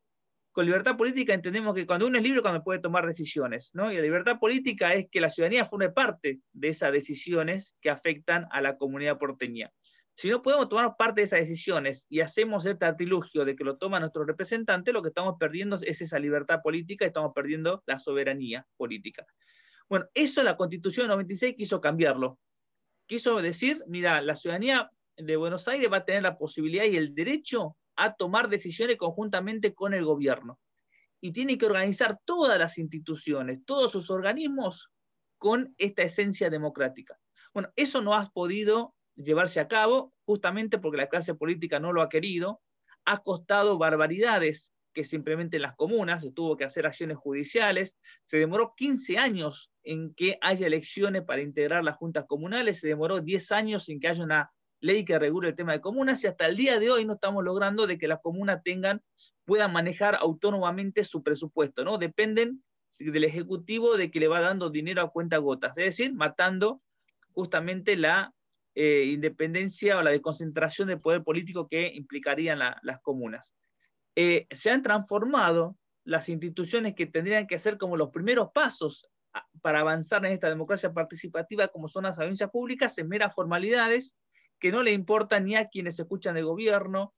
Con 0.52 0.66
libertad 0.66 0.96
política 0.96 1.32
entendemos 1.32 1.74
que 1.74 1.86
cuando 1.86 2.08
uno 2.08 2.18
es 2.18 2.24
libre, 2.24 2.42
cuando 2.42 2.64
puede 2.64 2.80
tomar 2.80 3.06
decisiones, 3.06 3.70
¿no? 3.72 3.92
Y 3.92 3.96
la 3.96 4.02
libertad 4.02 4.40
política 4.40 4.92
es 4.94 5.08
que 5.10 5.20
la 5.20 5.30
ciudadanía 5.30 5.66
forme 5.66 5.90
parte 5.90 6.40
de 6.52 6.68
esas 6.68 6.92
decisiones 6.92 7.76
que 7.80 7.88
afectan 7.88 8.48
a 8.50 8.60
la 8.60 8.76
comunidad 8.76 9.18
porteña. 9.18 9.70
Si 10.16 10.28
no 10.28 10.42
podemos 10.42 10.68
tomar 10.68 10.96
parte 10.98 11.20
de 11.20 11.26
esas 11.26 11.40
decisiones 11.40 12.04
y 12.08 12.20
hacemos 12.20 12.66
el 12.66 12.76
artilugio 12.80 13.44
de 13.44 13.54
que 13.54 13.64
lo 13.64 13.78
toma 13.78 14.00
nuestro 14.00 14.24
representante, 14.24 14.92
lo 14.92 15.02
que 15.02 15.08
estamos 15.08 15.36
perdiendo 15.38 15.76
es 15.76 16.00
esa 16.02 16.18
libertad 16.18 16.60
política 16.62 17.06
estamos 17.06 17.32
perdiendo 17.32 17.82
la 17.86 18.00
soberanía 18.00 18.66
política. 18.76 19.24
Bueno, 19.88 20.06
eso 20.12 20.42
la 20.42 20.56
Constitución 20.56 21.04
de 21.04 21.14
96 21.14 21.54
quiso 21.56 21.80
cambiarlo. 21.80 22.38
Quiso 23.06 23.40
decir, 23.40 23.82
mira, 23.86 24.20
la 24.20 24.36
ciudadanía 24.36 24.90
de 25.22 25.36
Buenos 25.36 25.68
Aires 25.68 25.90
va 25.92 25.98
a 25.98 26.04
tener 26.04 26.22
la 26.22 26.38
posibilidad 26.38 26.84
y 26.84 26.96
el 26.96 27.14
derecho 27.14 27.76
a 27.96 28.14
tomar 28.14 28.48
decisiones 28.48 28.96
conjuntamente 28.96 29.74
con 29.74 29.94
el 29.94 30.04
gobierno. 30.04 30.58
Y 31.20 31.32
tiene 31.32 31.58
que 31.58 31.66
organizar 31.66 32.18
todas 32.24 32.58
las 32.58 32.78
instituciones, 32.78 33.60
todos 33.66 33.92
sus 33.92 34.10
organismos 34.10 34.90
con 35.38 35.74
esta 35.78 36.02
esencia 36.02 36.48
democrática. 36.48 37.18
Bueno, 37.52 37.70
eso 37.76 38.00
no 38.00 38.14
ha 38.14 38.30
podido 38.30 38.94
llevarse 39.16 39.60
a 39.60 39.68
cabo 39.68 40.14
justamente 40.24 40.78
porque 40.78 40.98
la 40.98 41.08
clase 41.08 41.34
política 41.34 41.78
no 41.78 41.92
lo 41.92 42.02
ha 42.02 42.08
querido. 42.08 42.60
Ha 43.04 43.22
costado 43.22 43.76
barbaridades 43.76 44.72
que 44.92 45.04
se 45.04 45.16
implementen 45.16 45.58
en 45.58 45.62
las 45.62 45.76
comunas, 45.76 46.22
se 46.22 46.32
tuvo 46.32 46.56
que 46.56 46.64
hacer 46.64 46.86
acciones 46.86 47.16
judiciales, 47.16 47.96
se 48.24 48.38
demoró 48.38 48.74
15 48.76 49.18
años 49.18 49.70
en 49.82 50.14
que 50.14 50.38
haya 50.40 50.66
elecciones 50.66 51.22
para 51.22 51.42
integrar 51.42 51.84
las 51.84 51.96
juntas 51.96 52.24
comunales, 52.26 52.80
se 52.80 52.88
demoró 52.88 53.20
10 53.20 53.52
años 53.52 53.88
en 53.88 54.00
que 54.00 54.08
haya 54.08 54.24
una 54.24 54.50
ley 54.80 55.04
que 55.04 55.18
regule 55.18 55.48
el 55.50 55.56
tema 55.56 55.72
de 55.72 55.80
comunas 55.80 56.22
y 56.24 56.26
hasta 56.26 56.46
el 56.46 56.56
día 56.56 56.78
de 56.78 56.90
hoy 56.90 57.04
no 57.04 57.14
estamos 57.14 57.44
logrando 57.44 57.86
de 57.86 57.98
que 57.98 58.08
las 58.08 58.20
comunas 58.20 58.62
tengan, 58.62 59.02
puedan 59.44 59.72
manejar 59.72 60.16
autónomamente 60.16 61.04
su 61.04 61.22
presupuesto, 61.22 61.84
¿no? 61.84 61.98
Dependen 61.98 62.62
del 62.98 63.24
Ejecutivo 63.24 63.96
de 63.96 64.10
que 64.10 64.20
le 64.20 64.28
va 64.28 64.40
dando 64.40 64.70
dinero 64.70 65.02
a 65.02 65.10
cuenta 65.10 65.38
gotas, 65.38 65.72
es 65.76 65.84
decir, 65.84 66.12
matando 66.12 66.82
justamente 67.32 67.96
la 67.96 68.32
eh, 68.74 69.04
independencia 69.06 69.98
o 69.98 70.02
la 70.02 70.10
desconcentración 70.10 70.88
de 70.88 70.96
poder 70.96 71.22
político 71.22 71.68
que 71.68 71.88
implicarían 71.94 72.58
las 72.58 73.00
comunas. 73.02 73.54
Eh, 74.16 74.46
se 74.50 74.70
han 74.70 74.82
transformado 74.82 75.76
las 76.04 76.28
instituciones 76.28 76.94
que 76.94 77.06
tendrían 77.06 77.46
que 77.46 77.54
hacer 77.54 77.78
como 77.78 77.96
los 77.96 78.10
primeros 78.10 78.50
pasos 78.52 79.08
para 79.62 79.80
avanzar 79.80 80.24
en 80.26 80.32
esta 80.32 80.48
democracia 80.48 80.92
participativa 80.92 81.68
como 81.68 81.88
son 81.88 82.04
las 82.04 82.18
audiencias 82.18 82.50
públicas 82.50 82.96
en 82.98 83.08
meras 83.08 83.34
formalidades 83.34 84.14
que 84.60 84.70
no 84.70 84.82
le 84.82 84.92
importan 84.92 85.46
ni 85.46 85.56
a 85.56 85.68
quienes 85.68 85.98
escuchan 85.98 86.36
el 86.36 86.44
gobierno, 86.44 87.12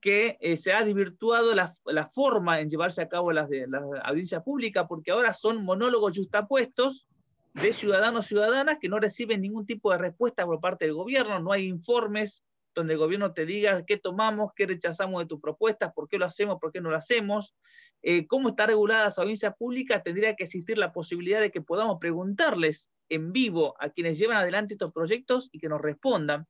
que 0.00 0.36
eh, 0.40 0.56
se 0.56 0.72
ha 0.72 0.84
desvirtuado 0.84 1.54
la, 1.54 1.76
forma 2.12 2.60
en 2.60 2.68
llevarse 2.68 3.02
a 3.02 3.08
cabo 3.08 3.32
las, 3.32 3.48
las 3.50 3.82
audiencias 4.04 4.42
públicas, 4.42 4.86
porque 4.88 5.12
ahora 5.12 5.32
son 5.32 5.64
monólogos 5.64 6.16
justapuestos 6.16 7.06
de 7.54 7.72
ciudadanos 7.72 8.26
y 8.26 8.28
ciudadanas 8.28 8.78
que 8.80 8.88
no 8.88 8.98
reciben 8.98 9.40
ningún 9.40 9.66
tipo 9.66 9.92
de 9.92 9.98
respuesta 9.98 10.44
por 10.44 10.60
parte 10.60 10.86
del 10.86 10.94
gobierno, 10.94 11.38
no 11.38 11.52
hay 11.52 11.66
informes 11.66 12.42
donde 12.74 12.94
el 12.94 12.98
gobierno 12.98 13.32
te 13.32 13.46
diga 13.46 13.84
qué 13.86 13.96
tomamos, 13.96 14.52
qué 14.56 14.66
rechazamos 14.66 15.22
de 15.22 15.26
tus 15.26 15.40
propuestas, 15.40 15.92
por 15.92 16.08
qué 16.08 16.18
lo 16.18 16.26
hacemos, 16.26 16.58
por 16.60 16.72
qué 16.72 16.80
no 16.80 16.90
lo 16.90 16.96
hacemos. 16.96 17.54
Eh, 18.04 18.26
cómo 18.26 18.48
está 18.48 18.66
regulada 18.66 19.04
la 19.16 19.22
audiencia 19.22 19.52
pública, 19.52 20.02
tendría 20.02 20.34
que 20.34 20.44
existir 20.44 20.76
la 20.76 20.92
posibilidad 20.92 21.40
de 21.40 21.52
que 21.52 21.60
podamos 21.60 21.98
preguntarles 22.00 22.90
en 23.08 23.32
vivo 23.32 23.76
a 23.78 23.90
quienes 23.90 24.18
llevan 24.18 24.38
adelante 24.38 24.74
estos 24.74 24.92
proyectos 24.92 25.48
y 25.52 25.60
que 25.60 25.68
nos 25.68 25.80
respondan, 25.80 26.48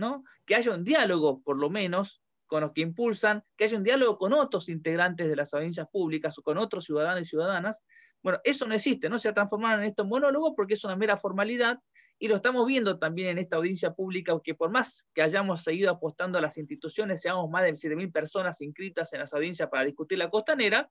¿no? 0.00 0.24
Que 0.44 0.56
haya 0.56 0.74
un 0.74 0.82
diálogo, 0.82 1.42
por 1.42 1.56
lo 1.56 1.70
menos, 1.70 2.22
con 2.46 2.62
los 2.62 2.72
que 2.72 2.80
impulsan, 2.80 3.44
que 3.56 3.64
haya 3.64 3.76
un 3.76 3.84
diálogo 3.84 4.18
con 4.18 4.32
otros 4.32 4.68
integrantes 4.68 5.28
de 5.28 5.36
las 5.36 5.54
audiencias 5.54 5.88
públicas 5.88 6.36
o 6.38 6.42
con 6.42 6.58
otros 6.58 6.84
ciudadanos 6.84 7.22
y 7.22 7.26
ciudadanas. 7.26 7.80
Bueno, 8.22 8.40
eso 8.42 8.66
no 8.66 8.74
existe, 8.74 9.08
no 9.08 9.18
se 9.18 9.28
ha 9.28 9.34
transformado 9.34 9.80
en 9.80 9.88
estos 9.88 10.06
monólogos 10.06 10.54
porque 10.56 10.74
es 10.74 10.84
una 10.84 10.96
mera 10.96 11.16
formalidad 11.16 11.78
y 12.18 12.28
lo 12.28 12.36
estamos 12.36 12.66
viendo 12.66 12.98
también 12.98 13.30
en 13.30 13.38
esta 13.38 13.56
audiencia 13.56 13.94
pública, 13.94 14.38
que 14.44 14.54
por 14.54 14.70
más 14.70 15.08
que 15.14 15.22
hayamos 15.22 15.62
seguido 15.62 15.90
apostando 15.90 16.36
a 16.36 16.42
las 16.42 16.58
instituciones, 16.58 17.22
seamos 17.22 17.48
más 17.48 17.62
de 17.62 17.72
7.000 17.72 18.12
personas 18.12 18.60
inscritas 18.60 19.10
en 19.14 19.20
las 19.20 19.32
audiencias 19.32 19.70
para 19.70 19.84
discutir 19.84 20.18
la 20.18 20.28
costanera, 20.28 20.90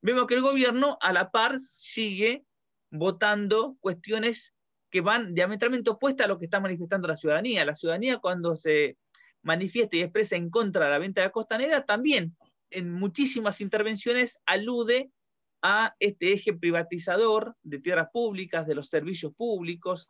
vemos 0.00 0.26
que 0.26 0.34
el 0.34 0.40
gobierno 0.40 0.96
a 1.02 1.12
la 1.12 1.30
par 1.30 1.60
sigue 1.60 2.46
votando 2.90 3.76
cuestiones 3.80 4.54
que 4.92 5.00
van 5.00 5.34
diametralmente 5.34 5.90
opuestas 5.90 6.26
a 6.26 6.28
lo 6.28 6.38
que 6.38 6.44
está 6.44 6.60
manifestando 6.60 7.08
la 7.08 7.16
ciudadanía. 7.16 7.64
La 7.64 7.74
ciudadanía 7.74 8.18
cuando 8.18 8.56
se 8.56 8.98
manifiesta 9.42 9.96
y 9.96 10.02
expresa 10.02 10.36
en 10.36 10.50
contra 10.50 10.84
de 10.84 10.90
la 10.90 10.98
venta 10.98 11.22
de 11.22 11.28
la 11.28 11.32
costanera, 11.32 11.84
también 11.86 12.36
en 12.70 12.92
muchísimas 12.92 13.60
intervenciones 13.62 14.38
alude 14.44 15.10
a 15.62 15.94
este 15.98 16.34
eje 16.34 16.52
privatizador 16.52 17.56
de 17.62 17.78
tierras 17.78 18.08
públicas, 18.12 18.66
de 18.66 18.74
los 18.74 18.88
servicios 18.88 19.34
públicos, 19.34 20.08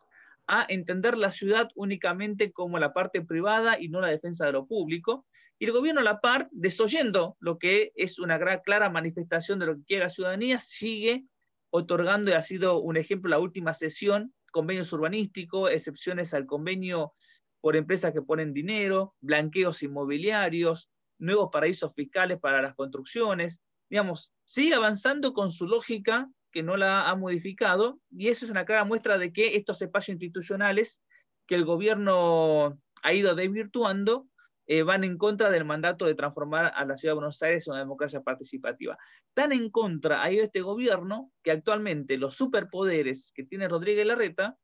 a 0.49 0.67
entender 0.69 1.17
la 1.17 1.31
ciudad 1.31 1.69
únicamente 1.77 2.51
como 2.51 2.79
la 2.81 2.93
parte 2.93 3.23
privada 3.23 3.81
y 3.81 3.89
no 3.89 4.01
la 4.01 4.09
defensa 4.09 4.47
de 4.47 4.53
lo 4.53 4.67
público. 4.67 5.25
Y 5.61 5.67
el 5.67 5.73
gobierno 5.73 6.01
a 6.01 6.05
la 6.05 6.21
par, 6.21 6.49
desoyendo 6.51 7.37
lo 7.39 7.59
que 7.59 7.93
es 7.95 8.19
una 8.19 8.37
gran, 8.37 8.61
clara 8.65 8.91
manifestación 8.91 9.61
de 9.61 9.67
lo 9.67 9.77
que 9.77 9.85
quiere 9.85 10.05
la 10.07 10.11
ciudadanía, 10.11 10.59
sigue 10.59 11.25
otorgando, 11.71 12.33
y 12.33 12.35
ha 12.35 12.43
sido 12.43 12.81
un 12.81 12.97
ejemplo 12.97 13.31
la 13.31 13.39
última 13.39 13.75
sesión, 13.75 14.35
convenios 14.53 14.93
urbanísticos, 14.93 15.73
excepciones 15.73 16.33
al 16.35 16.47
convenio 16.47 17.15
por 17.61 17.75
empresas 17.75 18.13
que 18.13 18.23
ponen 18.23 18.53
dinero, 18.53 19.15
blanqueos 19.21 19.83
inmobiliarios, 19.83 20.89
nuevos 21.19 21.51
paraísos 21.51 21.93
fiscales 21.95 22.39
para 22.39 22.63
las 22.63 22.75
construcciones. 22.77 23.61
Digamos, 23.91 24.33
sigue 24.45 24.75
avanzando 24.75 25.33
con 25.33 25.51
su 25.51 25.67
lógica 25.67 26.31
que 26.53 26.63
no 26.63 26.77
la 26.77 27.09
ha 27.09 27.17
modificado, 27.17 27.99
y 28.11 28.29
eso 28.29 28.45
es 28.45 28.51
una 28.51 28.67
clara 28.67 28.85
muestra 28.85 29.19
de 29.19 29.33
que 29.33 29.57
estos 29.57 29.81
espacios 29.81 30.15
institucionales 30.17 31.01
que 31.47 31.55
el 31.55 31.65
gobierno 31.65 32.79
ha 33.03 33.13
ido 33.15 33.35
desvirtuando 33.35 34.29
eh, 34.67 34.83
van 34.83 35.05
en 35.05 35.19
contra 35.19 35.51
del 35.51 35.65
mandato 35.65 36.07
de 36.07 36.15
transformar 36.15 36.73
a 36.75 36.85
la 36.85 36.97
ciudad 36.97 37.13
de 37.13 37.21
Buenos 37.21 37.43
Aires 37.43 37.67
en 37.67 37.73
una 37.73 37.81
democracia 37.81 38.21
participativa. 38.21 38.97
Tan 39.35 39.53
en 39.53 39.71
contra 39.71 40.23
ha 40.23 40.31
ido 40.31 40.45
este 40.45 40.61
gobierno 40.61 41.33
que 41.43 41.51
actualmente 41.51 42.17
los 42.17 42.35
superpoderes 42.35 43.33
que 43.35 43.45
tiene 43.45 43.69
Rodríguez 43.69 44.07
Larreta 44.07 44.57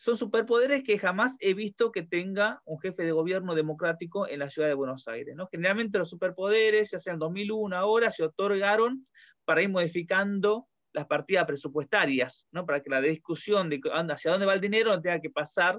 son 0.00 0.16
superpoderes 0.16 0.82
que 0.82 0.98
jamás 0.98 1.36
he 1.40 1.52
visto 1.52 1.92
que 1.92 2.02
tenga 2.02 2.62
un 2.64 2.80
jefe 2.80 3.02
de 3.02 3.12
gobierno 3.12 3.54
democrático 3.54 4.26
en 4.26 4.38
la 4.38 4.48
ciudad 4.48 4.66
de 4.66 4.72
Buenos 4.72 5.06
Aires. 5.08 5.36
¿no? 5.36 5.46
Generalmente 5.48 5.98
los 5.98 6.08
superpoderes, 6.08 6.92
ya 6.92 6.98
sea 6.98 7.12
en 7.12 7.18
2001, 7.18 7.76
ahora, 7.76 8.10
se 8.10 8.22
otorgaron 8.22 9.06
para 9.44 9.60
ir 9.60 9.68
modificando 9.68 10.68
las 10.94 11.06
partidas 11.06 11.44
presupuestarias, 11.44 12.46
¿no? 12.50 12.64
para 12.64 12.82
que 12.82 12.88
la 12.88 13.02
discusión 13.02 13.68
de 13.68 13.78
hacia 14.10 14.30
dónde 14.30 14.46
va 14.46 14.54
el 14.54 14.62
dinero 14.62 14.90
no 14.90 15.02
tenga 15.02 15.20
que 15.20 15.28
pasar 15.28 15.78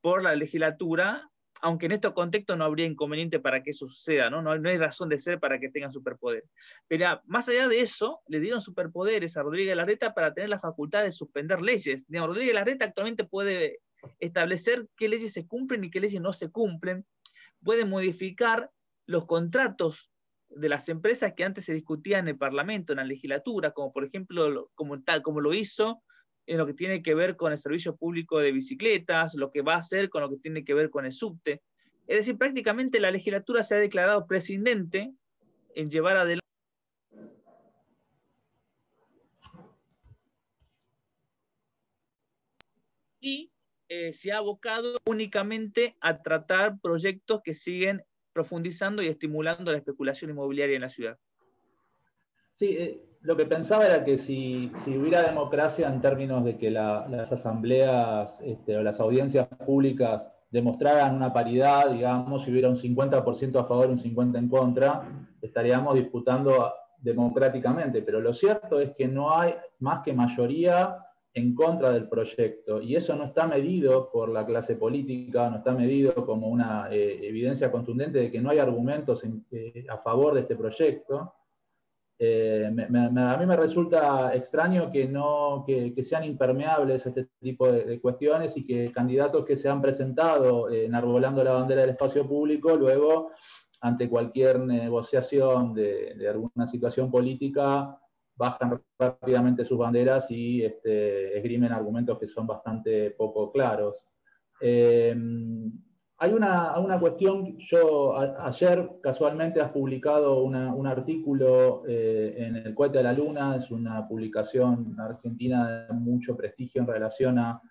por 0.00 0.22
la 0.22 0.36
legislatura, 0.36 1.28
aunque 1.60 1.86
en 1.86 1.92
estos 1.92 2.12
contextos 2.12 2.56
no 2.56 2.64
habría 2.64 2.86
inconveniente 2.86 3.40
para 3.40 3.62
que 3.62 3.70
eso 3.70 3.88
suceda, 3.88 4.30
¿no? 4.30 4.42
No, 4.42 4.52
hay 4.52 4.78
razón 4.78 5.08
de 5.08 5.18
ser 5.18 5.40
para 5.40 5.58
que 5.58 5.68
tengan 5.68 5.92
superpoderes. 5.92 6.48
Pero 6.86 7.20
más 7.26 7.48
allá 7.48 7.68
de 7.68 7.80
eso, 7.80 8.20
le 8.28 8.40
dieron 8.40 8.60
superpoderes 8.60 9.36
a 9.36 9.42
Rodríguez 9.42 9.76
Larreta 9.76 10.14
para 10.14 10.34
tener 10.34 10.50
la 10.50 10.58
facultad 10.58 11.04
de 11.04 11.12
suspender 11.12 11.60
leyes. 11.60 12.02
Rodríguez 12.08 12.54
Larreta 12.54 12.84
actualmente 12.84 13.24
puede 13.24 13.80
establecer 14.20 14.86
qué 14.96 15.08
leyes 15.08 15.32
se 15.32 15.46
cumplen 15.46 15.84
y 15.84 15.90
qué 15.90 16.00
leyes 16.00 16.20
no 16.20 16.32
se 16.32 16.50
cumplen, 16.50 17.04
puede 17.62 17.84
modificar 17.84 18.70
los 19.06 19.26
contratos 19.26 20.10
de 20.50 20.68
las 20.68 20.88
empresas 20.88 21.34
que 21.34 21.44
antes 21.44 21.64
se 21.64 21.74
discutían 21.74 22.20
en 22.20 22.28
el 22.28 22.38
Parlamento, 22.38 22.92
en 22.92 22.98
la 22.98 23.04
legislatura, 23.04 23.72
como 23.72 23.92
por 23.92 24.04
ejemplo, 24.04 24.70
como, 24.74 25.02
tal, 25.02 25.22
como 25.22 25.40
lo 25.40 25.52
hizo 25.52 26.02
en 26.48 26.56
lo 26.56 26.66
que 26.66 26.72
tiene 26.72 27.02
que 27.02 27.14
ver 27.14 27.36
con 27.36 27.52
el 27.52 27.60
servicio 27.60 27.94
público 27.94 28.38
de 28.38 28.52
bicicletas, 28.52 29.34
lo 29.34 29.50
que 29.52 29.60
va 29.60 29.74
a 29.74 29.78
hacer 29.78 30.08
con 30.08 30.22
lo 30.22 30.30
que 30.30 30.38
tiene 30.38 30.64
que 30.64 30.72
ver 30.72 30.88
con 30.88 31.04
el 31.04 31.12
subte. 31.12 31.60
Es 32.06 32.16
decir, 32.20 32.38
prácticamente 32.38 33.00
la 33.00 33.10
legislatura 33.10 33.62
se 33.62 33.74
ha 33.74 33.78
declarado 33.78 34.26
prescindente 34.26 35.12
en 35.74 35.90
llevar 35.90 36.16
adelante 36.16 36.46
y 43.20 43.52
eh, 43.90 44.14
se 44.14 44.32
ha 44.32 44.38
abocado 44.38 44.96
únicamente 45.04 45.96
a 46.00 46.22
tratar 46.22 46.80
proyectos 46.80 47.42
que 47.44 47.54
siguen 47.54 48.02
profundizando 48.32 49.02
y 49.02 49.08
estimulando 49.08 49.70
la 49.70 49.78
especulación 49.78 50.30
inmobiliaria 50.30 50.76
en 50.76 50.82
la 50.82 50.90
ciudad. 50.90 51.18
Sí, 52.58 52.76
eh, 52.76 53.00
lo 53.20 53.36
que 53.36 53.46
pensaba 53.46 53.86
era 53.86 54.02
que 54.02 54.18
si, 54.18 54.72
hubiera 54.88 55.22
democracia 55.22 55.86
en 55.86 56.00
términos 56.00 56.44
de 56.44 56.56
que 56.56 56.72
las 56.72 57.30
asambleas 57.30 58.40
este, 58.40 58.76
o 58.76 58.82
las 58.82 58.98
audiencias 58.98 59.46
públicas 59.64 60.28
demostraran 60.50 61.14
una 61.14 61.32
paridad, 61.32 61.92
digamos, 61.92 62.42
si 62.42 62.50
hubiera 62.50 62.68
un 62.68 62.76
50% 62.76 63.60
a 63.60 63.64
favor 63.64 63.86
y 63.86 63.92
un 63.92 63.98
50% 63.98 64.38
en 64.38 64.48
contra, 64.48 65.08
estaríamos 65.40 65.94
disputando 65.94 66.72
democráticamente. 67.00 68.02
Pero 68.02 68.20
lo 68.20 68.32
cierto 68.32 68.80
es 68.80 68.90
que 68.90 69.06
no 69.06 69.32
hay 69.32 69.54
más 69.78 70.00
que 70.00 70.12
mayoría 70.12 70.98
en 71.34 71.54
contra 71.54 71.92
del 71.92 72.08
proyecto. 72.08 72.82
Y 72.82 72.96
eso 72.96 73.14
no 73.14 73.26
está 73.26 73.46
medido 73.46 74.10
por 74.10 74.30
la 74.30 74.44
clase 74.44 74.74
política, 74.74 75.48
no 75.48 75.58
está 75.58 75.74
medido 75.74 76.12
como 76.26 76.48
una 76.48 76.88
eh, 76.90 77.20
evidencia 77.22 77.70
contundente 77.70 78.18
de 78.18 78.32
que 78.32 78.40
no 78.40 78.50
hay 78.50 78.58
argumentos 78.58 79.22
eh, 79.52 79.86
a 79.88 79.98
favor 79.98 80.34
de 80.34 80.40
este 80.40 80.56
proyecto. 80.56 81.34
Eh, 82.20 82.66
a 82.66 83.36
mí 83.36 83.46
me 83.46 83.56
resulta 83.56 84.34
extraño 84.34 84.90
que, 84.90 85.06
no, 85.06 85.64
que, 85.64 85.94
sean 86.02 86.24
impermeables 86.24 87.06
este 87.06 87.28
tipo 87.40 87.70
de, 87.70 88.00
cuestiones 88.00 88.56
y 88.56 88.64
que 88.64 88.90
candidatos 88.90 89.44
que 89.44 89.56
se 89.56 89.68
han 89.68 89.80
presentado 89.80 90.68
enarbolando 90.70 91.44
la 91.44 91.52
bandera 91.52 91.82
del 91.82 91.90
espacio 91.90 92.26
público, 92.26 92.76
luego, 92.76 93.30
ante 93.80 94.08
cualquier 94.08 94.58
negociación 94.58 95.72
de, 95.74 96.26
alguna 96.28 96.66
situación 96.66 97.10
política, 97.10 97.98
bajan 98.34 98.80
rápidamente 98.98 99.64
sus 99.64 99.78
banderas 99.78 100.30
y 100.30 100.64
este, 100.64 101.36
esgrimen 101.36 101.72
argumentos 101.72 102.18
que 102.18 102.28
son 102.28 102.46
bastante 102.46 103.10
poco 103.12 103.50
claros. 103.52 104.04
Em, 104.60 105.72
hay 106.20 106.32
una, 106.32 106.76
una, 106.78 106.98
cuestión, 106.98 107.56
yo 107.58 108.18
ayer 108.18 108.90
casualmente 109.00 109.60
has 109.60 109.70
publicado 109.70 110.42
un 110.42 110.86
artículo 110.86 111.84
eh, 111.86 112.34
en 112.38 112.56
el 112.56 112.74
Cohete 112.74 112.98
de 112.98 113.04
la 113.04 113.12
Luna, 113.12 113.54
es 113.54 113.70
una 113.70 114.06
publicación 114.06 114.96
argentina 114.98 115.86
de 115.86 115.94
mucho 115.94 116.36
prestigio 116.36 116.82
en 116.82 116.88
relación 116.88 117.38
a 117.38 117.62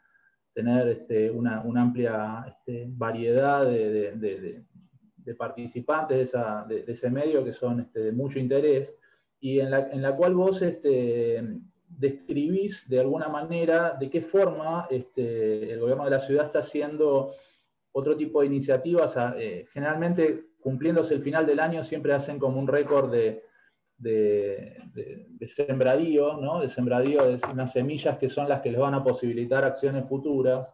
tener 0.54 0.88
este, 0.88 1.30
una, 1.30 1.62
amplia 1.75 2.46
este, 2.48 2.86
variedad 2.88 3.66
de, 3.66 4.63
participantes 5.38 6.32
de, 6.70 6.86
ese 6.88 7.10
medio 7.10 7.44
que 7.44 7.51
son 7.51 7.82
este, 7.82 8.00
de 8.00 8.12
mucho 8.13 8.39
interés 8.39 8.96
y 9.42 9.60
en 9.60 9.72
la, 9.72 10.16
cual 10.16 10.34
vos 10.36 10.63
describís 11.89 12.88
de 12.88 13.00
alguna 13.01 13.27
manera 13.27 13.98
de 14.00 14.10
qué 14.10 14.22
forma 14.22 14.88
el 14.89 15.80
gobierno 15.82 16.06
de 16.06 16.12
la 16.12 16.22
ciudad 16.22 16.46
está 16.46 16.60
haciendo 16.60 17.34
otro 17.98 18.16
tipo 18.16 18.42
de 18.42 18.48
iniciativas. 18.48 19.18
Eh, 19.38 19.66
generalmente, 19.72 20.51
cumpliéndose 20.60 21.16
el 21.16 21.24
final 21.24 21.48
del 21.48 21.60
año, 21.60 21.84
siempre 21.84 22.13
hacen 22.13 22.38
como 22.38 22.60
un 22.60 22.68
récord 22.68 23.12
de, 23.12 23.44
sembradío, 25.48 26.38
¿no? 26.38 26.60
de 26.60 26.70
sembradío 26.70 27.25
de 27.25 27.39
unas 27.51 27.72
semillas 27.72 28.18
que 28.20 28.30
son 28.30 28.48
las 28.48 28.62
que 28.62 28.72
les 28.72 28.80
van 28.80 28.94
a 28.94 29.04
posibilitar 29.04 29.63
acciones 29.63 30.08
futuras. 30.08 30.72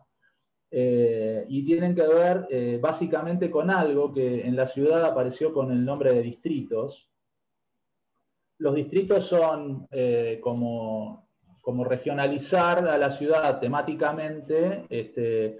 Eh, 0.69 1.45
y 1.47 1.63
tienen 1.63 1.95
que 1.95 2.07
ver 2.07 2.47
eh, 2.49 2.79
básicamente 2.81 3.49
con 3.49 3.69
algo 3.69 4.11
que 4.11 4.41
en 4.41 4.55
la 4.55 4.65
ciudad 4.65 5.05
apareció 5.05 5.53
con 5.53 5.71
el 5.71 5.85
nombre 5.85 6.11
de 6.13 6.23
distritos, 6.23 7.09
los 8.57 8.75
distritos 8.75 9.25
son 9.25 9.87
como, 10.39 11.27
como, 11.59 11.83
regionalizar 11.83 12.87
a 12.87 12.97
la 12.97 13.09
ciudad 13.09 13.59
temáticamente, 13.59 14.85
este, 14.89 15.59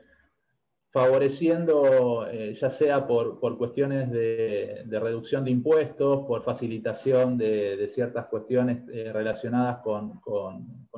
favoreciendo, 0.94 2.28
eh, 2.28 2.54
ya 2.54 2.70
sea 2.70 3.08
por, 3.08 3.40
cuestiones 3.58 4.12
de, 4.12 4.86
reducción 4.88 5.44
de 5.44 5.50
impuestos, 5.50 6.24
por 6.28 6.44
facilitación 6.44 7.36
de, 7.36 7.88
ciertas 7.88 8.28
cuestiones 8.28 8.88
eh, 8.94 9.12
relacionadas 9.12 9.80
con, 9.80 10.22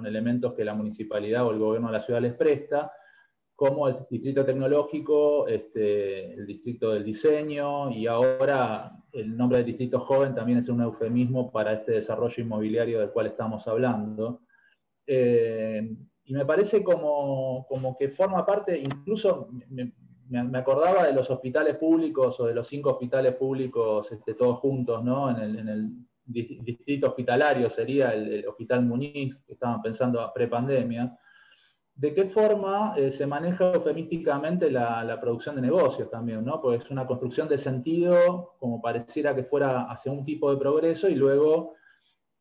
elementos 0.05 0.53
que 0.53 0.65
la 0.65 0.75
municipalidad 0.75 1.47
o 1.47 1.51
el 1.51 1.59
gobierno 1.59 1.87
de 1.87 1.93
la 1.93 2.01
ciudad 2.01 2.21
les 2.21 2.33
presta, 2.33 2.91
como 3.55 3.87
el 3.87 3.95
distrito 4.09 4.43
tecnológico, 4.45 5.47
este, 5.47 6.33
el 6.33 6.45
distrito 6.45 6.91
del 6.91 7.05
diseño, 7.05 7.89
y 7.89 8.05
ahora 8.05 8.91
el 9.13 9.35
nombre 9.35 9.59
del 9.59 9.67
distrito 9.67 10.01
joven 10.01 10.35
también 10.35 10.57
es 10.59 10.67
un 10.67 10.81
eufemismo 10.81 11.49
para 11.49 11.71
este 11.71 11.93
desarrollo 11.93 12.43
inmobiliario 12.43 12.99
del 12.99 13.11
cual 13.11 13.27
estamos 13.27 13.65
hablando. 13.65 14.41
Eh, 15.07 15.95
y 16.25 16.33
me 16.33 16.45
parece 16.45 16.83
como, 16.83 17.67
que 17.97 18.09
forma 18.09 18.45
parte, 18.45 18.77
incluso 18.79 19.49
me, 19.69 20.57
acordaba 20.57 21.05
de 21.05 21.13
los 21.13 21.29
hospitales 21.29 21.75
públicos 21.77 22.39
o 22.39 22.47
de 22.47 22.55
los 22.55 22.67
cinco 22.67 22.91
hospitales 22.91 23.35
públicos 23.35 24.11
este, 24.11 24.33
todos 24.33 24.57
juntos, 24.59 25.03
¿no? 25.03 25.29
En 25.29 25.67
el, 25.67 25.91
distrito 26.27 27.09
hospitalario 27.09 27.69
sería 27.69 28.11
el, 28.11 28.47
Hospital 28.47 28.83
Muñiz, 28.83 29.35
que 29.45 29.53
estaban 29.53 29.79
pensando 29.83 30.31
pre-pandemia. 30.33 31.15
¿De 31.93 32.15
qué 32.15 32.25
forma 32.25 32.95
eh, 32.97 33.11
se 33.11 33.27
maneja 33.27 33.71
eufemísticamente 33.71 34.71
la, 34.71 35.03
la, 35.03 35.21
producción 35.21 35.55
de 35.55 35.61
negocios 35.61 36.09
también? 36.09 36.43
¿no? 36.43 36.59
Porque 36.59 36.83
es 36.83 36.89
una 36.89 37.05
construcción 37.05 37.47
de 37.47 37.59
sentido, 37.59 38.55
como 38.59 38.81
pareciera 38.81 39.35
que 39.35 39.43
fuera 39.43 39.83
hacia 39.83 40.11
un 40.11 40.23
tipo 40.23 40.49
de 40.49 40.57
progreso, 40.57 41.07
y 41.07 41.13
luego 41.13 41.75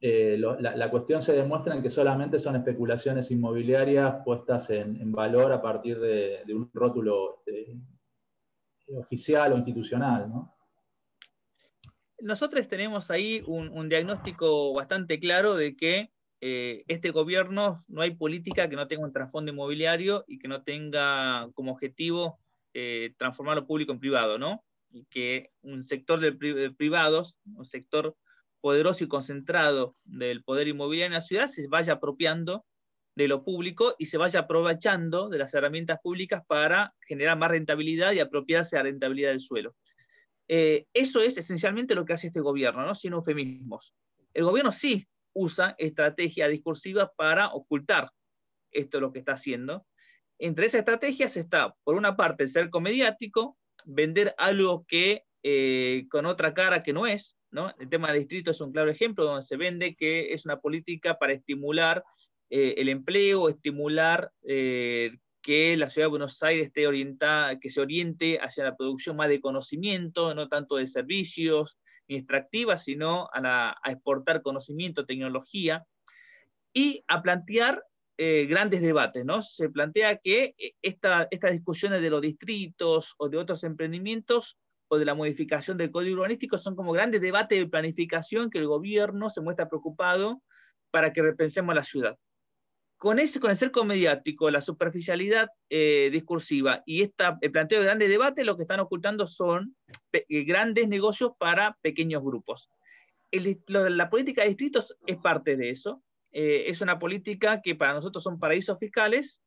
eh, 0.06 0.36
la, 0.36 0.90
cuestión 0.90 1.22
se 1.22 1.32
demuestra 1.32 1.74
en 1.74 1.82
que 1.82 1.88
solamente 1.88 2.38
son 2.38 2.56
especulaciones 2.56 3.30
inmobiliarias 3.30 4.16
puestas 4.22 4.68
en, 4.68 5.10
valor 5.10 5.50
a 5.50 5.62
partir 5.62 5.98
de, 5.98 6.44
un 6.54 6.70
rótulo 6.74 7.38
este, 7.46 7.74
oficial 8.88 9.54
o 9.54 9.56
institucional. 9.56 10.30
Nosotros 12.20 12.68
tenemos 12.68 13.10
ahí 13.10 13.42
un, 13.46 13.88
diagnóstico 13.88 14.74
bastante 14.74 15.18
claro 15.18 15.54
de 15.54 15.74
que 15.74 16.10
eh, 16.42 16.84
este 16.86 17.10
gobierno 17.10 17.82
no 17.88 18.02
hay 18.02 18.14
política 18.14 18.68
que 18.68 18.76
no 18.76 18.86
tenga 18.86 19.06
un 19.06 19.12
trasfondo 19.14 19.52
inmobiliario 19.52 20.26
y 20.28 20.38
que 20.38 20.48
no 20.48 20.62
tenga 20.64 21.48
como 21.54 21.72
objetivo 21.72 22.38
eh, 22.74 23.14
transformar 23.16 23.56
lo 23.56 23.66
público 23.66 23.92
en 23.92 24.00
privado, 24.00 24.36
¿no? 24.36 24.62
Y 24.90 25.06
que 25.06 25.48
un 25.62 25.82
sector 25.82 26.20
de 26.20 26.70
privados, 26.76 27.38
un 27.56 27.64
sector 27.64 28.14
poderoso 28.64 29.04
y 29.04 29.08
concentrado 29.08 29.92
del 30.04 30.42
poder 30.42 30.68
inmobiliario 30.68 31.08
en 31.08 31.12
la 31.12 31.20
ciudad 31.20 31.50
se 31.50 31.68
vaya 31.68 31.92
apropiando 31.92 32.64
de 33.14 33.28
lo 33.28 33.44
público 33.44 33.94
y 33.98 34.06
se 34.06 34.16
vaya 34.16 34.40
aprovechando 34.40 35.28
de 35.28 35.36
las 35.36 35.52
herramientas 35.52 36.00
públicas 36.02 36.42
para 36.46 36.94
generar 37.06 37.36
más 37.36 37.50
rentabilidad 37.50 38.12
y 38.12 38.20
apropiarse 38.20 38.74
de 38.74 38.82
la 38.82 38.88
rentabilidad 38.88 39.32
del 39.32 39.42
suelo. 39.42 39.74
Eh, 40.48 40.86
eso 40.94 41.20
es 41.20 41.36
esencialmente 41.36 41.94
lo 41.94 42.06
que 42.06 42.14
hace 42.14 42.28
este 42.28 42.40
gobierno, 42.40 42.86
¿no? 42.86 42.94
sin 42.94 43.12
eufemismos. 43.12 43.94
El 44.32 44.44
gobierno 44.44 44.72
sí 44.72 45.06
usa 45.34 45.74
estrategia 45.76 46.48
discursiva 46.48 47.12
para 47.14 47.48
ocultar 47.48 48.12
esto 48.72 48.98
lo 48.98 49.12
que 49.12 49.18
está 49.18 49.32
haciendo. 49.32 49.84
Entre 50.38 50.64
esas 50.64 50.78
estrategias 50.78 51.36
está, 51.36 51.74
por 51.84 51.96
una 51.96 52.16
parte, 52.16 52.44
el 52.44 52.48
cerco 52.48 52.80
mediático, 52.80 53.58
vender 53.84 54.34
algo 54.38 54.86
que 54.88 55.24
eh, 55.42 56.06
con 56.10 56.24
otra 56.24 56.54
cara 56.54 56.82
que 56.82 56.94
no 56.94 57.06
es, 57.06 57.36
el 57.78 57.88
tema 57.88 58.12
de 58.12 58.18
distrito 58.20 58.50
es 58.50 58.60
un 58.60 58.72
claro 58.72 58.90
ejemplo 58.90 59.24
donde 59.24 59.46
se 59.46 59.56
vende 59.56 59.94
que 59.94 60.32
es 60.32 60.44
una 60.44 60.60
política 60.60 61.18
para 61.18 61.32
estimular 61.32 62.04
eh, 62.50 62.74
el 62.78 62.88
empleo, 62.88 63.48
estimular 63.48 64.30
eh, 64.42 65.16
que 65.40 65.76
la 65.76 65.90
ciudad 65.90 66.06
de 66.06 66.10
Buenos 66.10 66.42
Aires 66.42 66.66
esté 66.66 66.86
orientada, 66.86 67.58
que 67.60 67.70
se 67.70 67.80
oriente 67.80 68.38
hacia 68.38 68.64
la 68.64 68.76
producción 68.76 69.16
más 69.16 69.28
de 69.28 69.40
conocimiento, 69.40 70.34
no 70.34 70.48
tanto 70.48 70.76
de 70.76 70.86
servicios 70.86 71.78
ni 72.08 72.16
extractivas, 72.16 72.84
sino 72.84 73.28
a, 73.32 73.76
exportar 73.86 74.42
conocimiento, 74.42 75.06
tecnología, 75.06 75.84
y 76.72 77.04
a 77.06 77.22
plantear 77.22 77.82
eh, 78.18 78.46
grandes 78.48 78.82
debates. 78.82 79.24
Se 79.50 79.68
plantea 79.68 80.18
que 80.18 80.54
estas 80.82 81.52
discusiones 81.52 82.02
de 82.02 82.10
los 82.10 82.20
distritos 82.20 83.14
o 83.18 83.28
de 83.28 83.38
otros 83.38 83.64
emprendimientos 83.64 84.58
o 84.88 84.98
de 84.98 85.04
la 85.04 85.14
modificación 85.14 85.76
del 85.76 85.90
código 85.90 86.16
urbanístico 86.16 86.58
son 86.58 86.76
como 86.76 86.92
grandes 86.92 87.20
debates 87.20 87.58
de 87.58 87.66
planificación 87.66 88.50
que 88.50 88.58
el 88.58 88.66
gobierno 88.66 89.30
se 89.30 89.40
muestra 89.40 89.68
preocupado 89.68 90.42
para 90.90 91.12
que 91.12 91.22
repensemos 91.22 91.74
la 91.74 91.84
ciudad. 91.84 92.18
Con, 92.96 93.18
ese, 93.18 93.40
con 93.40 93.50
el 93.50 93.56
cerco 93.56 93.84
mediático, 93.84 94.50
la 94.50 94.62
superficialidad 94.62 95.48
eh, 95.68 96.08
discursiva 96.12 96.82
y 96.86 97.02
esta, 97.02 97.36
el 97.40 97.50
planteo 97.50 97.80
de 97.80 97.86
grandes 97.86 98.08
debates, 98.08 98.46
lo 98.46 98.56
que 98.56 98.62
están 98.62 98.80
ocultando 98.80 99.26
son 99.26 99.76
eh, 100.12 100.24
grandes 100.44 100.88
negocios 100.88 101.32
para 101.38 101.76
pequeños 101.82 102.22
grupos. 102.22 102.70
la 103.66 104.08
política 104.08 104.42
de 104.42 104.48
distritos 104.48 104.96
es 105.06 105.16
parte 105.18 105.56
de 105.56 105.70
eso. 105.70 106.02
Eh, 106.32 106.70
es 106.70 106.80
una 106.80 106.98
política 106.98 107.60
que 107.62 107.74
para 107.74 107.94
nosotros 107.94 108.24
son 108.24 108.38
paraísos 108.38 108.78
fiscales 108.78 109.40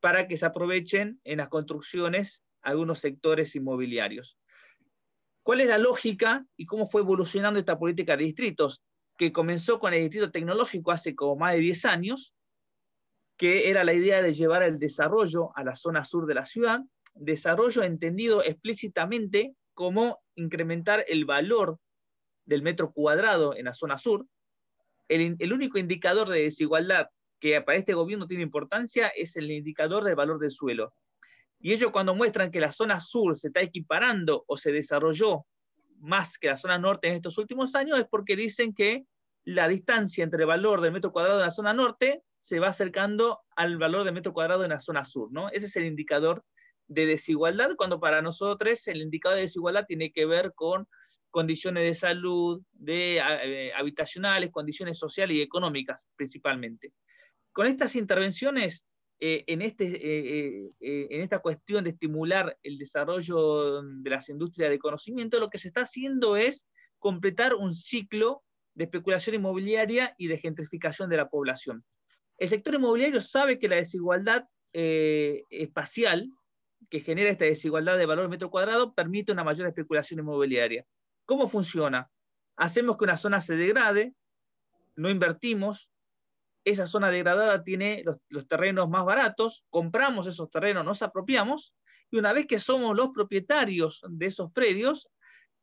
para 0.00 0.26
que 0.26 0.36
se 0.36 0.46
aprovechen 0.46 1.20
en 1.24 1.38
las 1.38 1.48
construcciones 1.48 2.42
algunos 2.62 3.00
sectores 3.00 3.54
inmobiliarios. 3.54 4.38
¿Cuál 5.42 5.60
es 5.60 5.68
la 5.68 5.78
lógica 5.78 6.46
y 6.56 6.66
cómo 6.66 6.88
fue 6.88 7.00
evolucionando 7.00 7.58
esta 7.58 7.78
política 7.78 8.16
de 8.16 8.24
distritos? 8.24 8.82
Que 9.18 9.32
comenzó 9.32 9.80
con 9.80 9.92
el 9.92 10.02
distrito 10.02 10.30
tecnológico 10.30 10.92
hace 10.92 11.14
como 11.14 11.36
más 11.36 11.54
de 11.54 11.60
10 11.60 11.84
años, 11.84 12.32
que 13.36 13.68
era 13.68 13.82
la 13.82 13.92
idea 13.92 14.22
de 14.22 14.34
llevar 14.34 14.62
el 14.62 14.78
desarrollo 14.78 15.56
a 15.56 15.64
la 15.64 15.74
zona 15.74 16.04
sur 16.04 16.26
de 16.26 16.34
la 16.34 16.46
ciudad, 16.46 16.80
desarrollo 17.14 17.82
entendido 17.82 18.44
explícitamente 18.44 19.54
como 19.74 20.20
incrementar 20.36 21.04
el 21.08 21.24
valor 21.24 21.78
del 22.44 22.62
metro 22.62 22.92
cuadrado 22.92 23.56
en 23.56 23.64
la 23.64 23.74
zona 23.74 23.98
sur. 23.98 24.26
El, 25.08 25.36
el, 25.38 25.52
único 25.52 25.78
indicador 25.78 26.28
de 26.28 26.42
desigualdad 26.42 27.08
que 27.40 27.60
para 27.60 27.78
este 27.78 27.94
gobierno 27.94 28.28
tiene 28.28 28.44
importancia 28.44 29.08
es 29.08 29.36
el 29.36 29.50
indicador 29.50 30.04
del 30.04 30.14
valor 30.14 30.38
del 30.38 30.52
suelo. 30.52 30.94
Y 31.62 31.72
ellos 31.72 31.92
cuando 31.92 32.14
muestran 32.14 32.50
que 32.50 32.60
la 32.60 32.72
zona 32.72 33.00
sur 33.00 33.38
se 33.38 33.46
está 33.46 33.60
equiparando 33.60 34.44
o 34.46 34.56
se 34.56 34.72
desarrolló 34.72 35.46
más 36.00 36.36
que 36.36 36.48
la 36.48 36.58
zona 36.58 36.76
norte 36.78 37.06
en 37.08 37.14
estos 37.14 37.38
últimos 37.38 37.74
años 37.76 37.98
es 37.98 38.06
porque 38.10 38.34
dicen 38.34 38.74
que 38.74 39.04
la 39.44 39.68
distancia 39.68 40.24
entre 40.24 40.40
el 40.40 40.48
valor 40.48 40.80
del 40.80 40.92
metro 40.92 41.12
cuadrado 41.12 41.38
en 41.38 41.46
la 41.46 41.52
zona 41.52 41.72
norte 41.72 42.22
se 42.40 42.58
va 42.58 42.68
acercando 42.68 43.40
al 43.54 43.78
valor 43.78 44.04
del 44.04 44.14
metro 44.14 44.32
cuadrado 44.32 44.64
en 44.64 44.70
la 44.70 44.80
zona 44.80 45.04
sur, 45.04 45.30
¿no? 45.32 45.48
Ese 45.50 45.66
es 45.66 45.76
el 45.76 45.84
indicador 45.84 46.44
de 46.88 47.06
desigualdad, 47.06 47.70
cuando 47.76 48.00
para 48.00 48.20
nosotros 48.20 48.86
el 48.88 49.00
indicador 49.00 49.36
de 49.36 49.42
desigualdad 49.42 49.86
tiene 49.86 50.12
que 50.12 50.26
ver 50.26 50.52
con 50.54 50.88
condiciones 51.30 51.84
de 51.84 51.94
salud, 51.94 52.62
de 52.72 53.18
eh, 53.18 53.72
habitacionales, 53.74 54.50
condiciones 54.50 54.98
sociales 54.98 55.36
y 55.36 55.42
económicas 55.42 56.04
principalmente. 56.16 56.92
Con 57.52 57.68
estas 57.68 57.94
intervenciones 57.94 58.84
eh, 59.24 59.44
en, 59.46 59.62
este, 59.62 59.84
eh, 59.86 60.72
eh, 60.80 61.06
en 61.08 61.20
esta 61.20 61.38
cuestión 61.38 61.84
de 61.84 61.90
estimular 61.90 62.58
el 62.64 62.76
desarrollo 62.76 63.80
de 63.80 64.10
las 64.10 64.28
industrias 64.28 64.68
de 64.68 64.80
conocimiento, 64.80 65.38
lo 65.38 65.48
que 65.48 65.58
se 65.58 65.68
está 65.68 65.82
haciendo 65.82 66.36
es 66.36 66.66
completar 66.98 67.54
un 67.54 67.76
ciclo 67.76 68.42
de 68.74 68.82
especulación 68.82 69.36
inmobiliaria 69.36 70.16
y 70.18 70.26
de 70.26 70.38
gentrificación 70.38 71.08
de 71.08 71.18
la 71.18 71.28
población. 71.28 71.84
El 72.36 72.48
sector 72.48 72.74
inmobiliario 72.74 73.20
sabe 73.20 73.60
que 73.60 73.68
la 73.68 73.76
desigualdad 73.76 74.46
espacial 74.72 76.28
que 76.90 76.98
genera 76.98 77.30
esta 77.30 77.44
desigualdad 77.44 77.98
de 77.98 78.06
valor 78.06 78.28
metro 78.28 78.50
cuadrado 78.50 78.92
permite 78.92 79.30
una 79.30 79.44
mayor 79.44 79.68
especulación 79.68 80.18
inmobiliaria. 80.18 80.84
¿Cómo 81.26 81.48
funciona? 81.48 82.10
Hacemos 82.56 82.98
que 82.98 83.04
una 83.04 83.16
zona 83.16 83.40
se 83.40 83.54
degrade, 83.54 84.14
no 84.96 85.10
invertimos, 85.10 85.91
esa 86.64 86.86
zona 86.86 87.10
degradada 87.10 87.62
tiene 87.62 88.04
los, 88.28 88.48
terrenos 88.48 88.88
más 88.88 89.04
baratos, 89.04 89.64
compramos 89.70 90.26
esos 90.26 90.50
terrenos, 90.50 90.84
nos 90.84 91.02
apropiamos, 91.02 91.74
y 92.10 92.18
una 92.18 92.32
vez 92.32 92.46
que 92.46 92.58
somos 92.58 92.96
los 92.96 93.10
propietarios 93.10 94.00
de 94.08 94.26
esos 94.26 94.52
predios, 94.52 95.08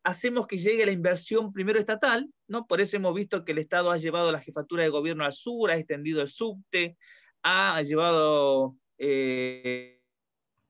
hacemos 0.02 0.46
que 0.46 0.58
llegue 0.58 0.86
la 0.86 0.92
inversión 0.92 1.52
primero 1.52 1.78
estatal, 1.78 2.28
¿no? 2.48 2.66
Por 2.66 2.80
eso 2.80 2.96
hemos 2.96 3.14
visto 3.14 3.44
que 3.44 3.52
el 3.52 3.58
Estado 3.58 3.90
ha 3.90 3.98
llevado 3.98 4.32
la 4.32 4.40
jefatura 4.40 4.82
de 4.82 4.88
gobierno 4.88 5.24
al 5.24 5.34
sur, 5.34 5.70
ha 5.70 5.76
extendido 5.76 6.22
el 6.22 6.28
subte, 6.28 6.96
ha 7.42 7.80
llevado 7.82 8.76
eh, 8.98 10.00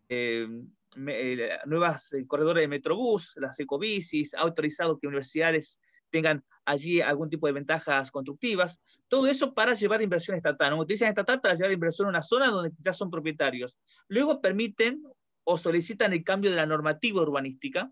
eh, 0.08 0.48
eh, 0.96 1.58
nuevas 1.66 2.10
corredores 2.26 2.62
de 2.62 2.68
Metrobús, 2.68 3.34
las 3.36 3.58
ecobicis, 3.58 4.34
ha 4.34 4.40
autorizado 4.40 4.98
que 4.98 5.06
universidades 5.06 5.80
tengan 6.10 6.44
allí 6.64 7.00
algún 7.00 7.30
tipo 7.30 7.46
de 7.46 7.52
ventajas 7.52 8.10
constructivas. 8.10 8.78
Todo 9.08 9.26
eso 9.26 9.54
para 9.54 9.74
llevar 9.74 10.02
inversión 10.02 10.36
estatal. 10.36 10.70
¿no? 10.70 10.78
Utilizan 10.80 11.08
estatal 11.08 11.40
para 11.40 11.54
llevar 11.54 11.72
inversión 11.72 12.06
a 12.06 12.10
una 12.10 12.22
zona 12.22 12.50
donde 12.50 12.72
ya 12.78 12.92
son 12.92 13.10
propietarios. 13.10 13.76
Luego 14.08 14.40
permiten 14.40 15.02
o 15.44 15.58
solicitan 15.58 16.12
el 16.12 16.22
cambio 16.22 16.50
de 16.50 16.56
la 16.56 16.66
normativa 16.66 17.22
urbanística, 17.22 17.90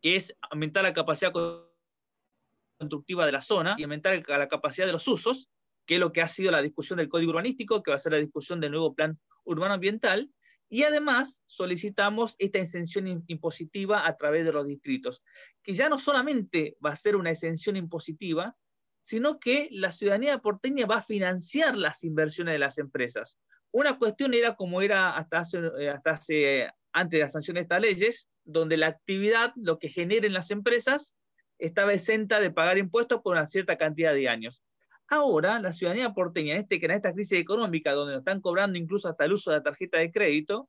que 0.00 0.16
es 0.16 0.34
aumentar 0.50 0.82
la 0.82 0.92
capacidad 0.92 1.32
constructiva 2.78 3.26
de 3.26 3.32
la 3.32 3.42
zona 3.42 3.76
y 3.78 3.84
aumentar 3.84 4.22
la 4.26 4.48
capacidad 4.48 4.86
de 4.86 4.92
los 4.92 5.06
usos, 5.06 5.48
que 5.86 5.94
es 5.94 6.00
lo 6.00 6.12
que 6.12 6.22
ha 6.22 6.28
sido 6.28 6.50
la 6.50 6.62
discusión 6.62 6.96
del 6.96 7.08
código 7.08 7.30
urbanístico, 7.30 7.82
que 7.82 7.90
va 7.90 7.96
a 7.96 8.00
ser 8.00 8.12
la 8.12 8.18
discusión 8.18 8.60
del 8.60 8.72
nuevo 8.72 8.94
plan 8.94 9.18
urbano 9.44 9.74
ambiental, 9.74 10.30
y 10.68 10.82
además 10.82 11.40
solicitamos 11.46 12.36
esta 12.38 12.58
exención 12.58 13.24
impositiva 13.26 14.06
a 14.06 14.16
través 14.16 14.44
de 14.44 14.52
los 14.52 14.66
distritos, 14.66 15.22
que 15.62 15.74
ya 15.74 15.88
no 15.88 15.98
solamente 15.98 16.76
va 16.84 16.90
a 16.90 16.96
ser 16.96 17.16
una 17.16 17.30
exención 17.30 17.76
impositiva, 17.76 18.56
sino 19.02 19.38
que 19.38 19.68
la 19.70 19.92
ciudadanía 19.92 20.38
porteña 20.38 20.86
va 20.86 20.96
a 20.96 21.04
financiar 21.04 21.76
las 21.76 22.02
inversiones 22.04 22.54
de 22.54 22.58
las 22.58 22.78
empresas. 22.78 23.36
Una 23.70 23.98
cuestión 23.98 24.34
era 24.34 24.56
como 24.56 24.82
era 24.82 25.16
hasta 25.16 25.40
hace, 25.40 25.58
eh, 25.78 25.94
hace 26.04 26.70
antes 26.92 27.18
de 27.18 27.24
la 27.24 27.28
sanción 27.28 27.56
de 27.56 27.60
estas 27.60 27.80
leyes, 27.80 28.28
donde 28.44 28.76
la 28.76 28.86
actividad, 28.86 29.52
lo 29.56 29.78
que 29.78 29.88
generen 29.88 30.32
las 30.32 30.50
empresas, 30.50 31.14
estaba 31.58 31.92
exenta 31.92 32.40
de 32.40 32.50
pagar 32.50 32.78
impuestos 32.78 33.20
por 33.20 33.36
una 33.36 33.46
cierta 33.46 33.76
cantidad 33.76 34.14
de 34.14 34.28
años. 34.28 34.62
Ahora, 35.08 35.60
la 35.60 35.72
ciudadanía 35.72 36.14
porteña, 36.14 36.54
en, 36.54 36.62
este, 36.62 36.82
en 36.84 36.90
esta 36.90 37.12
crisis 37.12 37.38
económica, 37.38 37.92
donde 37.92 38.14
nos 38.14 38.20
están 38.20 38.40
cobrando 38.40 38.78
incluso 38.78 39.08
hasta 39.08 39.24
el 39.24 39.34
uso 39.34 39.50
de 39.50 39.58
la 39.58 39.62
tarjeta 39.62 39.98
de 39.98 40.10
crédito, 40.10 40.68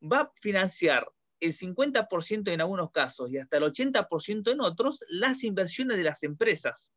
va 0.00 0.20
a 0.20 0.32
financiar 0.40 1.10
el 1.40 1.54
50% 1.54 2.52
en 2.52 2.60
algunos 2.60 2.90
casos 2.92 3.30
y 3.30 3.38
hasta 3.38 3.56
el 3.56 3.64
80% 3.64 4.52
en 4.52 4.60
otros 4.60 5.02
las 5.08 5.42
inversiones 5.42 5.96
de 5.96 6.04
las 6.04 6.22
empresas. 6.22 6.92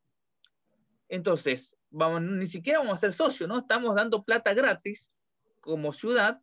Entonces, 1.08 1.76
vamos, 1.90 2.22
ni 2.22 2.46
siquiera 2.46 2.80
vamos 2.80 2.94
a 2.94 2.98
ser 2.98 3.12
socios, 3.12 3.48
¿no? 3.48 3.58
Estamos 3.58 3.94
dando 3.94 4.22
plata 4.22 4.52
gratis 4.52 5.10
como 5.60 5.92
ciudad 5.92 6.40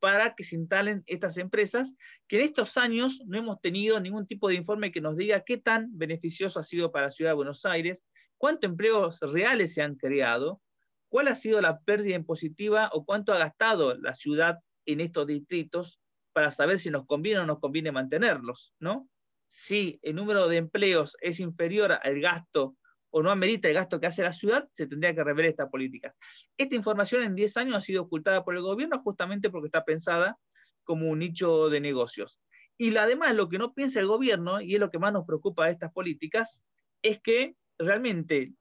para 0.00 0.34
que 0.34 0.44
se 0.44 0.56
instalen 0.56 1.02
estas 1.06 1.38
empresas, 1.38 1.92
que 2.28 2.38
en 2.38 2.44
estos 2.46 2.76
años 2.76 3.20
no 3.26 3.38
hemos 3.38 3.60
tenido 3.60 3.98
ningún 4.00 4.26
tipo 4.26 4.48
de 4.48 4.54
informe 4.54 4.92
que 4.92 5.00
nos 5.00 5.16
diga 5.16 5.42
qué 5.44 5.56
tan 5.56 5.88
beneficioso 5.96 6.60
ha 6.60 6.64
sido 6.64 6.92
para 6.92 7.06
la 7.06 7.12
ciudad 7.12 7.30
de 7.30 7.36
Buenos 7.36 7.64
Aires, 7.64 8.04
cuántos 8.38 8.70
empleos 8.70 9.18
reales 9.20 9.74
se 9.74 9.82
han 9.82 9.96
creado, 9.96 10.60
cuál 11.08 11.28
ha 11.28 11.34
sido 11.34 11.60
la 11.60 11.80
pérdida 11.80 12.16
impositiva 12.16 12.90
o 12.92 13.04
cuánto 13.04 13.32
ha 13.32 13.38
gastado 13.38 13.94
la 13.94 14.14
ciudad 14.14 14.58
en 14.84 15.00
estos 15.00 15.26
distritos 15.26 16.00
para 16.32 16.50
saber 16.50 16.78
si 16.78 16.90
nos 16.90 17.06
conviene 17.06 17.38
o 17.38 17.42
no 17.42 17.54
nos 17.54 17.60
conviene 17.60 17.92
mantenerlos, 17.92 18.74
¿no? 18.78 19.08
Si 19.48 19.98
el 20.02 20.16
número 20.16 20.48
de 20.48 20.58
empleos 20.58 21.16
es 21.20 21.40
inferior 21.40 21.92
al 21.92 22.20
gasto 22.20 22.76
o 23.10 23.22
no 23.22 23.30
amerita 23.30 23.68
el 23.68 23.74
gasto 23.74 23.98
que 24.00 24.06
hace 24.06 24.22
la 24.22 24.32
ciudad, 24.32 24.68
se 24.72 24.86
tendría 24.86 25.14
que 25.14 25.24
rever 25.24 25.46
esta 25.46 25.70
política. 25.70 26.14
Esta 26.58 26.74
información 26.74 27.22
en 27.22 27.34
10 27.34 27.56
años 27.56 27.76
ha 27.76 27.80
sido 27.80 28.02
ocultada 28.02 28.44
por 28.44 28.54
el 28.54 28.62
gobierno 28.62 29.00
justamente 29.02 29.48
porque 29.48 29.68
está 29.68 29.84
pensada 29.84 30.36
como 30.84 31.08
un 31.08 31.20
nicho 31.20 31.70
de 31.70 31.80
negocios. 31.80 32.38
Y 32.76 32.94
además 32.96 33.34
lo 33.34 33.48
que 33.48 33.58
no 33.58 33.72
piensa 33.72 34.00
el 34.00 34.06
gobierno, 34.06 34.60
y 34.60 34.74
es 34.74 34.80
lo 34.80 34.90
que 34.90 34.98
más 34.98 35.12
nos 35.12 35.24
preocupa 35.24 35.66
de 35.66 35.72
estas 35.72 35.92
políticas, 35.92 36.62
es 37.02 37.20
que 37.22 37.54
realmente 37.78 38.52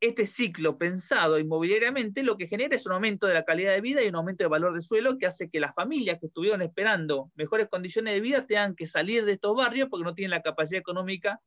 este 0.00 0.26
ciclo 0.26 0.76
pensado 0.76 1.38
inmobiliariamente 1.38 2.22
lo 2.22 2.36
que 2.36 2.46
genera 2.46 2.76
es 2.76 2.84
un 2.86 2.92
aumento 2.92 3.26
de 3.26 3.34
la 3.34 3.44
calidad 3.44 3.72
de 3.72 3.80
vida 3.80 4.02
y 4.02 4.08
un 4.08 4.16
aumento 4.16 4.44
de 4.44 4.48
valor 4.48 4.74
de 4.74 4.82
suelo 4.82 5.16
que 5.16 5.26
hace 5.26 5.48
que 5.48 5.60
las 5.60 5.74
familias 5.74 6.18
que 6.20 6.26
estuvieron 6.26 6.60
esperando 6.62 7.30
mejores 7.34 7.68
condiciones 7.68 8.14
de 8.14 8.20
vida 8.20 8.46
tengan 8.46 8.74
que 8.74 8.86
salir 8.86 9.24
de 9.24 9.32
estos 9.32 9.56
barrios 9.56 9.88
porque 9.88 10.04
no 10.04 10.14
tienen 10.14 10.32
la 10.32 10.42
capacidad 10.42 10.80
económica 10.80 11.40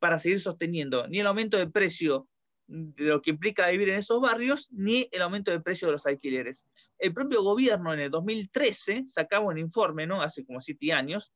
para 0.00 0.18
seguir 0.18 0.40
sosteniendo 0.40 1.06
ni 1.06 1.20
el 1.20 1.26
aumento 1.26 1.56
de 1.56 1.68
precio 1.68 2.26
de 2.70 3.04
lo 3.04 3.20
que 3.20 3.30
implica 3.30 3.68
vivir 3.68 3.88
en 3.88 3.98
esos 3.98 4.20
barrios, 4.20 4.68
ni 4.70 5.08
el 5.10 5.22
aumento 5.22 5.50
del 5.50 5.62
precio 5.62 5.88
de 5.88 5.92
los 5.92 6.06
alquileres. 6.06 6.64
El 6.98 7.12
propio 7.12 7.42
gobierno 7.42 7.92
en 7.92 8.00
el 8.00 8.10
2013 8.10 9.06
sacaba 9.08 9.46
un 9.46 9.58
informe, 9.58 10.06
¿no? 10.06 10.22
hace 10.22 10.44
como 10.44 10.60
siete 10.60 10.92
años, 10.92 11.32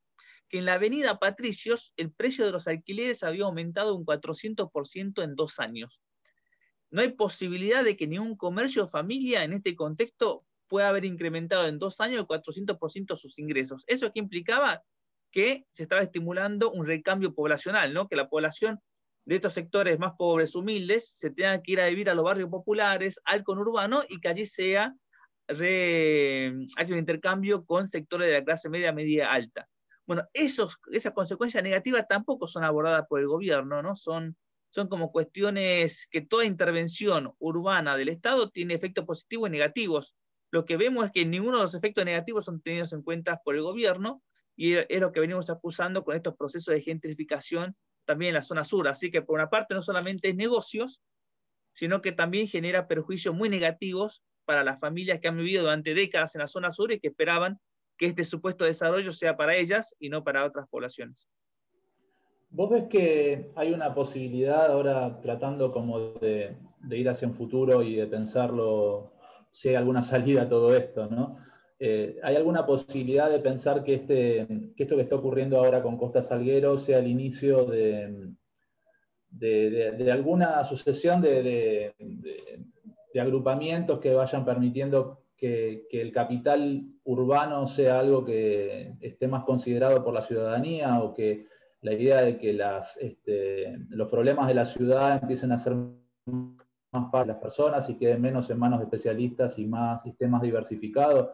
que 0.48 0.58
en 0.58 0.66
la 0.66 0.74
avenida 0.74 1.18
Patricios 1.18 1.92
el 1.96 2.12
precio 2.12 2.44
de 2.44 2.52
los 2.52 2.68
alquileres 2.68 3.22
había 3.22 3.44
aumentado 3.44 3.94
un 3.94 4.04
400% 4.04 5.22
en 5.22 5.34
dos 5.34 5.58
años. 5.58 6.00
No 6.90 7.00
hay 7.00 7.12
posibilidad 7.12 7.82
de 7.82 7.96
que 7.96 8.06
ningún 8.06 8.36
comercio 8.36 8.84
o 8.84 8.88
familia 8.88 9.44
en 9.44 9.52
este 9.52 9.74
contexto 9.74 10.44
pueda 10.68 10.88
haber 10.88 11.04
incrementado 11.04 11.66
en 11.66 11.78
dos 11.78 12.00
años 12.00 12.20
el 12.20 12.26
400% 12.26 13.16
sus 13.16 13.38
ingresos. 13.38 13.84
¿Eso 13.86 14.12
qué 14.12 14.20
implicaba? 14.20 14.82
que 15.34 15.66
se 15.72 15.82
estaba 15.82 16.02
estimulando 16.02 16.70
un 16.70 16.86
recambio 16.86 17.34
poblacional, 17.34 17.92
¿no? 17.92 18.06
que 18.06 18.14
la 18.14 18.28
población 18.28 18.78
de 19.24 19.34
estos 19.34 19.52
sectores 19.52 19.98
más 19.98 20.12
pobres, 20.16 20.54
humildes, 20.54 21.08
se 21.18 21.30
tenga 21.30 21.60
que 21.60 21.72
ir 21.72 21.80
a 21.80 21.88
vivir 21.88 22.08
a 22.08 22.14
los 22.14 22.24
barrios 22.24 22.48
populares, 22.48 23.18
al 23.24 23.42
conurbano, 23.42 24.04
y 24.08 24.20
que 24.20 24.28
allí 24.28 24.46
sea 24.46 24.94
haya 25.48 26.92
un 26.92 26.98
intercambio 26.98 27.64
con 27.64 27.90
sectores 27.90 28.28
de 28.28 28.34
la 28.34 28.44
clase 28.44 28.68
media, 28.68 28.92
media 28.92 29.32
alta. 29.32 29.66
Bueno, 30.06 30.24
esos, 30.32 30.76
esas 30.92 31.12
consecuencias 31.14 31.62
negativas 31.62 32.06
tampoco 32.08 32.46
son 32.46 32.64
abordadas 32.64 33.06
por 33.08 33.20
el 33.20 33.26
gobierno, 33.26 33.82
¿no? 33.82 33.96
Son, 33.96 34.36
son 34.70 34.88
como 34.88 35.12
cuestiones 35.12 36.06
que 36.10 36.20
toda 36.20 36.44
intervención 36.44 37.32
urbana 37.38 37.96
del 37.96 38.10
Estado 38.10 38.50
tiene 38.50 38.74
efectos 38.74 39.06
positivos 39.06 39.48
y 39.48 39.52
negativos. 39.52 40.14
Lo 40.50 40.64
que 40.64 40.76
vemos 40.76 41.06
es 41.06 41.12
que 41.12 41.24
ninguno 41.24 41.56
de 41.56 41.62
los 41.64 41.74
efectos 41.74 42.04
negativos 42.04 42.44
son 42.44 42.60
tenidos 42.60 42.92
en 42.92 43.02
cuenta 43.02 43.40
por 43.44 43.54
el 43.54 43.62
gobierno, 43.62 44.22
y 44.56 44.74
es 44.74 45.00
lo 45.00 45.12
que 45.12 45.20
venimos 45.20 45.50
acusando 45.50 46.04
con 46.04 46.16
estos 46.16 46.36
procesos 46.36 46.74
de 46.74 46.82
gentrificación 46.82 47.76
también 48.04 48.30
en 48.30 48.34
la 48.34 48.42
zona 48.42 48.64
sur. 48.64 48.86
Así 48.88 49.10
que 49.10 49.22
por 49.22 49.34
una 49.34 49.50
parte 49.50 49.74
no 49.74 49.82
solamente 49.82 50.28
es 50.28 50.36
negocios, 50.36 51.00
sino 51.72 52.02
que 52.02 52.12
también 52.12 52.46
genera 52.46 52.86
perjuicios 52.86 53.34
muy 53.34 53.48
negativos 53.48 54.22
para 54.44 54.62
las 54.62 54.78
familias 54.78 55.20
que 55.20 55.28
han 55.28 55.36
vivido 55.36 55.62
durante 55.62 55.94
décadas 55.94 56.34
en 56.34 56.42
la 56.42 56.48
zona 56.48 56.72
sur 56.72 56.92
y 56.92 57.00
que 57.00 57.08
esperaban 57.08 57.58
que 57.96 58.06
este 58.06 58.24
supuesto 58.24 58.64
desarrollo 58.64 59.12
sea 59.12 59.36
para 59.36 59.56
ellas 59.56 59.94
y 59.98 60.08
no 60.08 60.24
para 60.24 60.44
otras 60.44 60.68
poblaciones. 60.68 61.16
¿Vos 62.50 62.70
ves 62.70 62.84
que 62.88 63.50
hay 63.56 63.72
una 63.72 63.94
posibilidad 63.94 64.70
ahora 64.70 65.20
tratando 65.20 65.72
como 65.72 65.98
de, 66.20 66.56
ir 66.90 67.08
hacia 67.08 67.26
un 67.26 67.34
futuro 67.34 67.82
y 67.82 67.96
de 67.96 68.06
pensarlo, 68.06 69.12
si 69.50 69.70
hay 69.70 69.74
alguna 69.74 70.02
salida 70.02 70.42
a 70.42 70.48
todo 70.48 70.74
esto, 70.76 71.08
¿no? 71.08 71.38
Eh, 71.80 72.20
¿Hay 72.22 72.36
alguna 72.36 72.64
posibilidad 72.64 73.28
de 73.28 73.40
pensar 73.40 73.82
que, 73.82 73.94
este, 73.94 74.46
esto 74.76 74.94
que 74.94 75.02
está 75.02 75.16
ocurriendo 75.16 75.58
ahora 75.58 75.82
con 75.82 75.98
Costa 75.98 76.22
Salguero 76.22 76.78
sea 76.78 77.00
el 77.00 77.08
inicio 77.08 77.64
de, 77.64 78.34
de, 79.34 80.12
alguna 80.12 80.62
sucesión 80.64 81.20
de, 81.20 81.92
agrupamientos 83.20 83.98
que 83.98 84.14
vayan 84.14 84.44
permitiendo 84.44 85.23
que, 85.36 85.86
el 85.90 86.12
capital 86.12 86.84
urbano 87.04 87.66
sea 87.66 87.98
algo 87.98 88.24
que 88.24 88.94
esté 89.00 89.28
más 89.28 89.44
considerado 89.44 90.04
por 90.04 90.14
la 90.14 90.22
ciudadanía 90.22 91.02
o 91.02 91.14
que 91.14 91.46
la 91.80 91.92
idea 91.92 92.22
de 92.22 92.38
que 92.38 92.58
este, 93.00 93.78
los 93.90 94.08
problemas 94.08 94.48
de 94.48 94.54
la 94.54 94.64
ciudad 94.64 95.20
empiecen 95.22 95.52
a 95.52 95.58
ser 95.58 95.74
más 96.92 97.10
para 97.10 97.26
las 97.26 97.36
personas 97.36 97.88
y 97.90 97.98
queden 97.98 98.22
menos 98.22 98.48
en 98.50 98.58
manos 98.58 98.78
de 98.78 98.84
especialistas 98.84 99.58
y 99.58 99.66
más 99.66 100.02
sistemas 100.02 100.40
diversificados? 100.42 101.28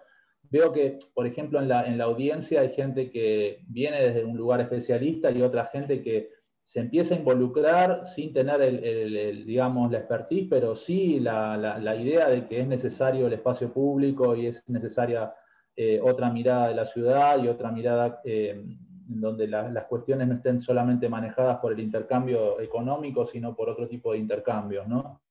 Veo 0.50 0.72
que, 0.72 0.98
por 1.14 1.26
ejemplo, 1.26 1.60
en 1.60 1.68
la, 1.68 1.86
en 1.86 1.96
la 1.96 2.04
audiencia 2.04 2.62
hay 2.62 2.70
gente 2.70 3.10
que 3.10 3.62
viene 3.68 4.00
desde 4.00 4.24
un 4.24 4.36
lugar 4.36 4.60
especialista 4.60 5.30
y 5.30 5.42
otra 5.42 5.66
gente 5.66 6.02
que 6.02 6.30
se 6.70 6.78
empieza 6.78 7.16
a 7.16 7.18
involucrar 7.18 8.06
sin 8.06 8.32
tener, 8.32 8.62
el, 8.62 9.44
digamos, 9.44 9.90
la 9.90 9.98
expertise, 9.98 10.46
pero 10.48 10.76
sí 10.76 11.18
la, 11.18 11.56
la, 11.56 11.96
idea 11.96 12.28
de 12.28 12.46
que 12.46 12.60
es 12.60 12.68
necesario 12.68 13.26
el 13.26 13.32
espacio 13.32 13.72
público 13.72 14.36
y 14.36 14.46
es 14.46 14.62
necesaria 14.68 15.34
eh, 15.74 15.98
otra 16.00 16.30
mirada 16.30 16.68
de 16.68 16.76
la 16.76 16.84
ciudad 16.84 17.42
y 17.42 17.48
otra 17.48 17.72
mirada 17.72 18.20
eh, 18.24 18.64
donde 19.04 19.48
las 19.48 19.84
cuestiones 19.86 20.28
no 20.28 20.34
estén 20.34 20.60
solamente 20.60 21.08
manejadas 21.08 21.58
por 21.58 21.72
el 21.72 21.80
intercambio 21.80 22.60
económico, 22.60 23.26
sino 23.26 23.56
por 23.56 23.68
otro 23.68 23.88
tipo 23.88 24.12
de 24.12 24.18
intercambios, 24.18 24.86
¿no? 24.86 25.22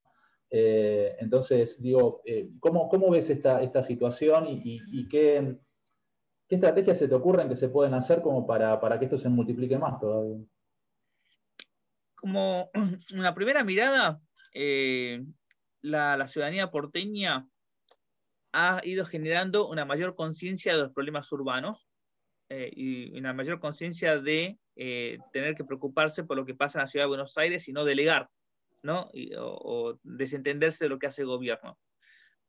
Eh, 0.50 1.16
entonces, 1.20 1.82
digo, 1.82 2.22
eh, 2.26 2.50
¿cómo, 2.60 3.10
ves 3.12 3.30
esta, 3.30 3.64
esta 3.64 3.82
situación 3.82 4.46
y, 4.50 5.08
qué, 5.08 5.58
estrategias 6.50 6.98
se 6.98 7.08
te 7.08 7.16
ocurren 7.16 7.48
que 7.48 7.56
se 7.56 7.70
pueden 7.70 7.94
hacer 7.94 8.22
como 8.22 8.46
para, 8.46 9.00
que 9.00 9.06
esto 9.06 9.18
se 9.18 9.30
multiplique 9.30 9.78
más 9.78 10.02
todavía? 10.02 10.44
Como 12.20 12.70
una 13.14 13.34
primera 13.34 13.64
mirada, 13.64 14.20
eh, 14.54 15.24
la, 15.82 16.28
ciudadanía 16.28 16.72
porteña 16.72 17.48
ha 18.52 18.82
ido 18.84 19.06
generando 19.06 19.68
una 19.68 19.86
mayor 19.86 20.16
conciencia 20.16 20.74
de 20.74 20.84
los 20.84 20.94
problemas 20.94 21.32
urbanos 21.32 21.88
y 22.52 23.16
una 23.16 23.32
mayor 23.32 23.60
conciencia 23.60 24.20
de 24.20 24.58
tener 25.32 25.54
que 25.54 25.64
preocuparse 25.64 26.24
por 26.24 26.36
lo 26.36 26.48
que 26.48 26.56
pasa 26.56 26.80
en 26.80 26.84
la 26.84 26.88
ciudad 26.88 27.06
de 27.06 27.10
Buenos 27.10 27.38
Aires 27.38 27.68
y 27.68 27.74
no 27.74 27.86
delegar 27.86 28.28
¿no? 28.82 29.12
o, 29.38 30.00
desentenderse 30.04 30.86
de 30.86 30.90
lo 30.90 31.00
que 31.00 31.08
hace 31.08 31.22
el 31.22 31.28
gobierno. 31.28 31.78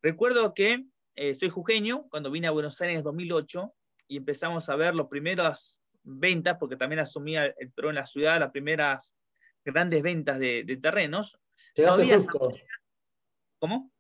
Recuerdo 0.03 0.55
que 0.55 0.87
eh, 1.17 1.35
soy 1.35 1.51
jujeño, 1.51 2.07
cuando 2.09 2.31
vine 2.31 2.47
a 2.47 2.53
Buenos 2.53 2.81
Aires 2.81 2.97
en 2.97 3.03
2008 3.03 3.75
y 4.09 4.17
empezamos 4.17 4.69
a 4.69 4.77
ver 4.77 4.95
las 4.95 5.09
primeras 5.09 5.81
ventas, 6.03 6.57
porque 6.59 6.77
también 6.77 7.01
asumía 7.01 7.47
el 7.47 7.73
PRO 7.73 7.91
en 7.91 7.97
la 7.97 8.07
ciudad, 8.07 8.41
las 8.41 8.51
primeras 8.51 9.15
grandes 9.65 10.03
ventas 10.03 10.39
de, 10.39 10.79
terrenos. 10.83 11.39
Llegaste 11.75 12.17
justo. 12.17 12.51
¿Cómo? 13.59 13.91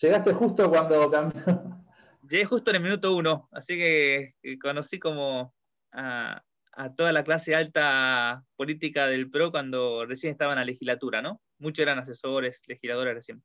Llegaste 0.00 0.32
justo 0.32 0.70
cuando 0.70 1.10
cambió. 1.10 1.42
Llegué 2.28 2.44
justo 2.44 2.70
en 2.70 2.76
el 2.76 2.82
minuto 2.82 3.16
uno, 3.16 3.48
así 3.52 3.76
que 3.76 4.34
conocí 4.60 4.98
como 4.98 5.54
a, 5.92 6.42
a 6.72 6.94
toda 6.94 7.10
la 7.10 7.24
clase 7.24 7.54
alta 7.54 8.44
política 8.54 9.06
del 9.06 9.30
PRO 9.30 9.50
cuando 9.50 10.04
recién 10.04 10.32
estaba 10.32 10.52
en 10.52 10.58
la 10.58 10.64
legislatura, 10.66 11.22
¿no? 11.22 11.40
muchos 11.58 11.82
eran 11.82 11.98
asesores, 11.98 12.60
legisladores 12.66 13.14
recién. 13.14 13.42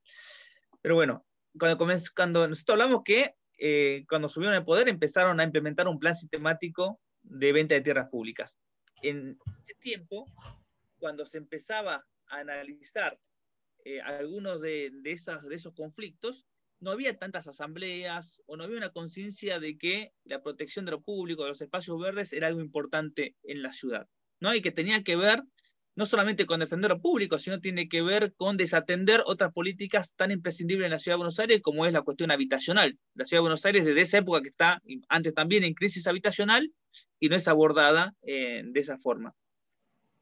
Pero 0.81 0.95
bueno, 0.95 1.25
cuando, 1.57 1.86
cuando 2.15 2.47
nosotros 2.47 2.73
hablamos 2.73 3.03
que 3.03 3.36
eh, 3.57 4.05
cuando 4.09 4.29
subieron 4.29 4.55
al 4.55 4.65
poder 4.65 4.89
empezaron 4.89 5.39
a 5.39 5.43
implementar 5.43 5.88
un 5.88 5.99
plan 5.99 6.15
sistemático 6.15 6.99
de 7.21 7.51
venta 7.53 7.75
de 7.75 7.81
tierras 7.81 8.09
públicas. 8.09 8.57
En 9.01 9.38
ese 9.62 9.75
tiempo, 9.75 10.27
cuando 11.03 11.25
se 11.25 11.37
empezaba 11.37 12.05
a 12.27 12.37
analizar 12.37 13.19
eh, 13.83 13.99
algunos 13.99 14.61
de, 14.61 14.89
esos 15.03 15.73
conflictos, 15.73 16.45
no 16.79 16.91
había 16.91 17.17
tantas 17.17 17.45
asambleas 17.45 18.41
o 18.45 18.55
no 18.55 18.63
había 18.63 18.77
una 18.77 18.93
conciencia 18.93 19.59
de 19.59 19.77
que 19.77 20.13
la 20.23 20.41
protección 20.41 20.85
de 20.85 20.91
lo 20.91 21.01
público, 21.01 21.43
de 21.43 21.49
los 21.49 21.59
espacios 21.59 21.99
verdes, 21.99 22.31
era 22.31 22.47
algo 22.47 22.61
importante 22.61 23.35
en 23.43 23.61
la 23.61 23.73
ciudad. 23.73 24.07
¿no? 24.39 24.55
Y 24.55 24.61
que 24.61 24.71
tenía 24.71 25.03
que 25.03 25.17
ver 25.17 25.43
no 25.97 26.05
solamente 26.05 26.45
con 26.45 26.61
defender 26.61 26.91
lo 26.91 27.01
público, 27.01 27.37
sino 27.37 27.59
tiene 27.59 27.89
que 27.89 28.01
ver 28.01 28.33
con 28.37 28.55
desatender 28.55 29.23
otras 29.25 29.51
políticas 29.51 30.15
tan 30.15 30.31
imprescindibles 30.31 30.85
en 30.85 30.91
la 30.91 30.99
Ciudad 30.99 31.15
de 31.15 31.23
Buenos 31.23 31.39
Aires 31.39 31.61
como 31.61 31.85
es 31.85 31.91
la 31.91 32.03
cuestión 32.03 32.31
habitacional. 32.31 32.97
La 33.13 33.25
Ciudad 33.25 33.39
de 33.39 33.47
Buenos 33.49 33.65
Aires 33.65 33.83
desde 33.83 33.99
esa 33.99 34.19
época 34.19 34.39
que 34.39 34.47
está 34.47 34.81
antes 35.09 35.33
también 35.33 35.65
en 35.65 35.73
crisis 35.73 36.07
habitacional 36.07 36.71
y 37.19 37.27
no 37.27 37.35
es 37.35 37.49
abordada 37.49 38.15
eh, 38.21 38.61
de 38.63 38.79
esa 38.79 38.97
forma. 38.97 39.35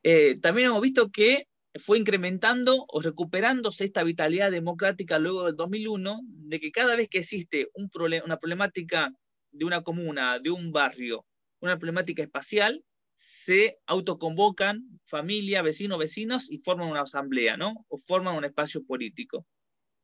Eh, 0.04 0.40
también 0.42 0.70
hemos 0.70 0.82
visto 0.82 1.12
que 1.12 1.48
fue 1.76 2.00
incrementando 2.00 2.86
o 2.88 3.02
recuperándose 3.02 3.86
esta 3.86 4.04
vitalidad 4.04 4.52
democrática 4.52 5.20
luego 5.20 5.46
del 5.46 5.56
2001, 5.56 6.22
de 6.24 6.60
que 6.60 6.72
cada 6.72 6.96
vez 6.96 7.08
que 7.08 7.20
existe 7.20 7.70
un 7.74 7.90
una 8.26 8.38
problemática 8.38 9.14
de 9.52 9.66
una 9.66 9.82
comuna, 9.84 10.40
de 10.40 10.50
un 10.50 10.72
barrio, 10.72 11.26
una 11.60 11.78
problemática 11.78 12.24
espacial, 12.24 12.84
se 13.14 13.78
autoconvocan 13.86 15.00
familia, 15.06 15.62
vecinos, 15.62 16.00
vecinos 16.00 16.50
y 16.50 16.58
forman 16.58 16.90
una 16.90 17.02
asamblea, 17.02 17.58
¿no? 17.58 17.86
O 17.88 17.98
forman 17.98 18.36
un 18.36 18.46
espacio 18.46 18.84
político. 18.84 19.46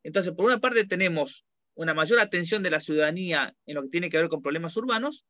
Entonces, 0.04 0.34
por 0.34 0.46
una 0.46 0.60
parte 0.60 0.86
tenemos 0.86 1.46
una 1.74 1.94
mayor 1.94 2.20
atención 2.20 2.64
de 2.64 2.72
la 2.72 2.80
ciudadanía 2.80 3.56
en 3.66 3.76
lo 3.76 3.84
que 3.84 3.90
tiene 3.90 4.10
que 4.10 4.18
ver 4.18 4.30
con 4.30 4.42
problemas 4.42 4.76
urbanos 4.78 5.26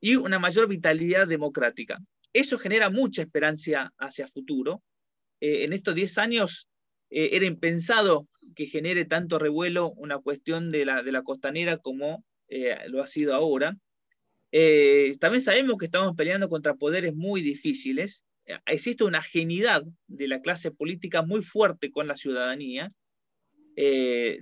y 0.00 0.16
una 0.16 0.38
mayor 0.38 0.68
vitalidad 0.68 1.26
democrática. 1.26 1.98
Eso 2.32 2.58
genera 2.58 2.90
mucha 2.90 3.22
esperanza 3.22 3.92
hacia 3.98 4.28
futuro. 4.28 4.82
Eh, 5.40 5.64
en 5.64 5.72
estos 5.72 5.94
10 5.94 6.18
años 6.18 6.68
eh, 7.10 7.30
era 7.32 7.46
impensado 7.46 8.26
que 8.54 8.66
genere 8.66 9.04
tanto 9.04 9.38
revuelo 9.38 9.90
una 9.92 10.18
cuestión 10.18 10.70
de 10.70 10.84
la, 10.84 11.02
de 11.02 11.12
la 11.12 11.22
costanera 11.22 11.78
como 11.78 12.24
eh, 12.48 12.76
lo 12.88 13.02
ha 13.02 13.06
sido 13.06 13.34
ahora. 13.34 13.76
También 15.20 15.42
sabemos 15.42 15.76
que 15.78 15.86
estamos 15.86 16.16
peleando 16.16 16.48
contra 16.48 16.74
poderes 16.74 17.14
muy 17.14 17.42
difíciles. 17.42 18.24
Existe 18.64 19.04
una 19.04 19.20
genidad 19.20 19.82
de 20.06 20.26
la 20.26 20.40
clase 20.40 20.70
política 20.70 21.20
muy 21.20 21.42
fuerte 21.42 21.90
con 21.90 22.08
la 22.08 22.16
ciudadanía. 22.16 22.90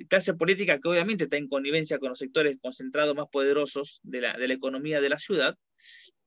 Clase 0.08 0.34
política 0.34 0.78
que 0.78 0.88
obviamente 0.88 1.24
está 1.24 1.36
en 1.38 1.48
connivencia 1.48 1.98
con 1.98 2.10
los 2.10 2.20
sectores 2.20 2.56
concentrados 2.62 3.16
más 3.16 3.26
poderosos 3.32 3.98
de 4.04 4.20
la, 4.20 4.38
de 4.38 4.46
la 4.46 4.54
economía 4.54 5.00
de 5.00 5.08
la 5.08 5.18
ciudad. 5.18 5.56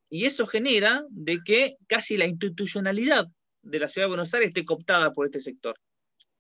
Y 0.10 0.26
eso 0.26 0.48
genera 0.48 1.04
de 1.10 1.40
que 1.44 1.78
casi 1.88 2.18
la 2.18 2.26
institucionalidad 2.26 3.28
de 3.62 3.80
la 3.80 3.88
ciudad 3.88 4.06
de 4.06 4.10
Buenos 4.10 4.34
Aires 4.34 4.50
esté 4.50 4.66
cooptada 4.66 5.14
por 5.14 5.26
este 5.26 5.42
sector. 5.42 5.76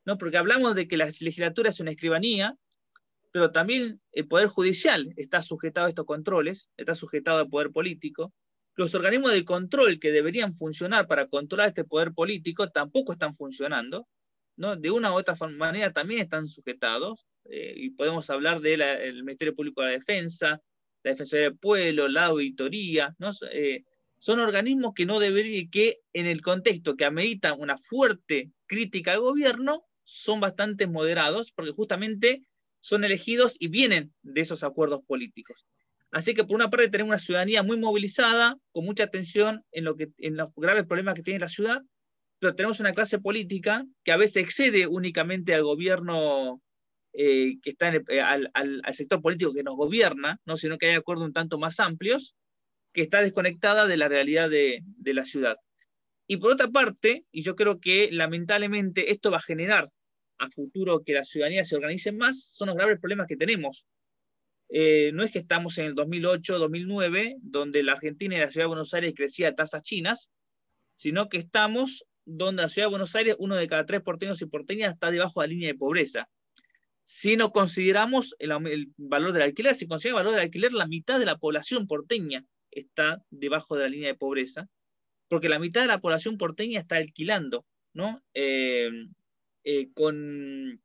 ¿no? 0.06 0.18
Porque 0.18 0.38
hablamos 0.38 0.76
de 0.76 0.88
que 0.88 0.98
la 0.98 1.06
legislatura 1.06 1.70
es 1.70 1.80
una 1.80 1.92
escribanía, 1.92 2.56
pero 3.32 3.52
también 3.52 4.02
el 4.12 4.28
Poder 4.28 4.48
Judicial 4.48 5.14
está 5.18 5.42
sujetado 5.42 5.88
a 5.88 5.90
estos 5.90 6.06
controles, 6.06 6.70
está 6.78 6.96
sujetado 6.96 7.40
al 7.40 7.50
poder 7.50 7.72
político. 7.72 8.34
Los 8.76 8.96
organismos 8.96 9.34
de 9.34 9.46
control 9.46 10.00
que 10.00 10.12
deberían 10.12 10.56
funcionar 10.56 11.08
para 11.08 11.28
controlar 11.28 11.68
este 11.68 11.84
poder 11.84 12.14
político 12.14 12.70
tampoco 12.70 13.14
están 13.14 13.36
funcionando, 13.36 14.08
¿no? 14.56 14.76
De 14.76 14.90
una 14.90 15.12
u 15.12 15.18
otra 15.18 15.36
manera 15.50 15.92
también 15.92 16.22
están 16.22 16.48
sujetados, 16.48 17.28
eh, 17.46 17.74
y 17.76 17.92
podemos 17.92 18.30
hablar 18.30 18.62
del 18.62 19.24
Ministerio 19.24 19.56
Público 19.56 19.82
de 19.82 19.88
la 19.88 19.94
Defensa, 19.94 20.62
la 21.04 21.12
Defensoría 21.12 21.46
del 21.46 21.58
Pueblo, 21.58 22.08
la 22.08 22.26
Auditoría. 22.26 23.16
Eh, 23.52 23.84
son 24.18 24.40
organismos 24.40 24.94
que 24.94 25.06
no 25.06 25.20
deberían, 25.20 25.70
que 25.70 26.00
en 26.14 26.26
el 26.26 26.42
contexto 26.42 26.96
que 26.96 27.06
ameritan 27.06 27.60
una 27.60 27.78
fuerte 27.78 28.52
crítica 28.66 29.14
al 29.14 29.22
gobierno, 29.22 29.86
son 30.04 30.40
bastante 30.40 30.88
moderados, 30.88 31.52
porque 31.52 31.72
justamente 31.72 32.44
son 32.82 33.04
elegidos 33.04 33.56
y 33.60 33.68
vienen 33.68 34.14
de 34.24 34.42
esos 34.42 34.64
acuerdos 34.64 35.02
políticos. 35.06 35.66
Así 36.12 36.34
que 36.34 36.44
por 36.44 36.56
una 36.56 36.70
parte 36.70 36.90
tenemos 36.90 37.10
una 37.10 37.20
ciudadanía 37.20 37.62
muy 37.62 37.78
movilizada, 37.78 38.58
con 38.72 38.86
mucha 38.86 39.04
atención 39.04 39.64
en, 39.72 39.84
lo 39.84 39.96
que, 39.96 40.10
en 40.18 40.38
los 40.38 40.50
graves 40.56 40.88
problemas 40.88 41.14
que 41.14 41.24
tiene 41.24 41.40
la 41.40 41.50
ciudad, 41.50 41.84
pero 42.40 42.56
tenemos 42.56 42.80
una 42.80 42.94
clase 42.94 43.20
política 43.20 43.86
que 44.04 44.12
a 44.12 44.18
veces 44.18 44.44
excede 44.44 44.88
únicamente 44.88 45.54
al 45.54 45.64
gobierno 45.64 46.62
eh, 47.14 47.60
que 47.62 47.72
está 47.72 47.94
eh, 47.94 48.22
al, 48.22 48.84
sector 48.94 49.22
político 49.22 49.54
que 49.54 49.64
nos 49.64 49.76
gobierna, 49.76 50.40
¿no? 50.46 50.58
sino 50.58 50.78
que 50.78 50.88
hay 50.88 50.96
acuerdos 50.96 51.26
un 51.26 51.34
tanto 51.34 51.58
más 51.58 51.80
amplios, 51.80 52.36
que 52.94 53.02
está 53.02 53.22
desconectada 53.22 53.88
de 53.88 53.98
la 53.98 54.08
realidad 54.08 54.50
de, 54.50 54.82
de 54.84 55.14
la 55.14 55.26
ciudad. 55.26 55.58
Y 56.28 56.38
por 56.38 56.52
otra 56.52 56.68
parte, 56.68 57.26
y 57.32 57.42
yo 57.44 57.56
creo 57.56 57.80
que 57.80 58.10
lamentablemente 58.12 59.12
esto 59.12 59.32
va 59.32 59.38
a 59.38 59.42
generar 59.42 59.90
a 60.40 60.50
futuro 60.50 61.04
que 61.04 61.14
la 61.14 61.26
ciudadanía 61.26 61.66
se 61.66 61.76
organice 61.76 62.12
más, 62.12 62.44
son 62.52 62.68
los 62.68 62.78
graves 62.78 63.00
problemas 63.00 63.28
que 63.28 63.36
tenemos. 63.38 63.86
Eh, 64.70 65.12
no 65.14 65.24
es 65.24 65.32
que 65.32 65.40
estamos 65.40 65.78
en 65.80 65.86
el 65.86 65.96
2008, 65.96 66.60
2009, 66.60 67.38
donde 67.42 67.84
la 67.84 67.94
Argentina 67.94 68.36
y 68.36 68.40
la 68.40 68.50
Ciudad 68.50 68.66
de 68.66 68.70
Buenos 68.70 68.94
Aires 68.94 69.14
crecía 69.16 69.50
a 69.50 69.56
tasas 69.56 69.84
chinas, 69.84 70.30
sino 70.96 71.28
que 71.30 71.38
estamos 71.38 72.06
donde 72.26 72.62
la 72.62 72.70
Ciudad 72.70 72.88
de 72.88 72.92
Buenos 72.92 73.16
Aires, 73.16 73.36
uno 73.40 73.56
de 73.56 73.68
cada 73.68 73.86
tres 73.86 74.02
porteños 74.02 74.42
y 74.42 74.46
porteñas 74.46 74.94
está 74.94 75.10
debajo 75.10 75.42
de 75.42 75.48
la 75.48 75.54
línea 75.54 75.70
de 75.70 75.76
pobreza. 75.76 76.30
Si 77.12 77.36
no 77.36 77.52
consideramos 77.52 78.36
el, 78.38 78.94
valor 78.96 79.34
del 79.34 79.42
alquiler, 79.42 79.76
si 79.76 79.88
consideramos 79.88 80.20
el 80.20 80.26
valor 80.26 80.34
del 80.34 80.46
alquiler, 80.46 80.74
la 80.74 80.86
mitad 80.86 81.18
de 81.18 81.26
la 81.26 81.40
población 81.40 81.88
porteña 81.88 82.46
está 82.70 83.24
debajo 83.32 83.76
de 83.76 83.82
la 83.82 83.90
línea 83.90 84.10
de 84.10 84.16
pobreza, 84.16 84.70
porque 85.28 85.50
la 85.50 85.58
mitad 85.58 85.82
de 85.82 85.88
la 85.88 86.02
población 86.02 86.38
porteña 86.38 86.80
está 86.80 86.98
alquilando, 86.98 87.66
¿no? 87.94 88.22
Eh, 88.36 88.92
eh, 89.64 89.90
con, 89.96 90.80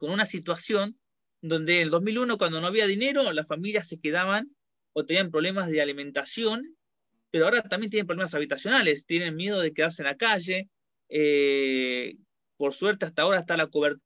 una 0.00 0.26
situación 0.26 1.00
donde 1.40 1.76
en 1.76 1.84
el 1.84 1.90
2001, 1.90 2.36
cuando 2.36 2.60
no 2.60 2.66
había 2.66 2.86
dinero, 2.86 3.32
las 3.32 3.46
familias 3.46 3.88
se 3.88 3.98
quedaban 3.98 4.54
o 4.92 5.06
tenían 5.06 5.30
problemas 5.30 5.70
de 5.70 5.80
alimentación, 5.80 6.76
pero 7.30 7.46
ahora 7.46 7.62
también 7.62 7.90
tienen 7.90 8.06
problemas 8.06 8.34
habitacionales, 8.34 9.06
tienen 9.06 9.34
miedo 9.34 9.60
de 9.60 9.72
quedarse 9.72 10.02
en 10.02 10.08
la 10.08 10.16
calle. 10.18 10.68
Eh, 11.08 12.16
por 12.58 12.74
suerte, 12.74 13.06
hasta 13.06 13.22
ahora 13.22 13.40
está 13.40 13.56
la 13.56 13.68
cobertura 13.68 14.04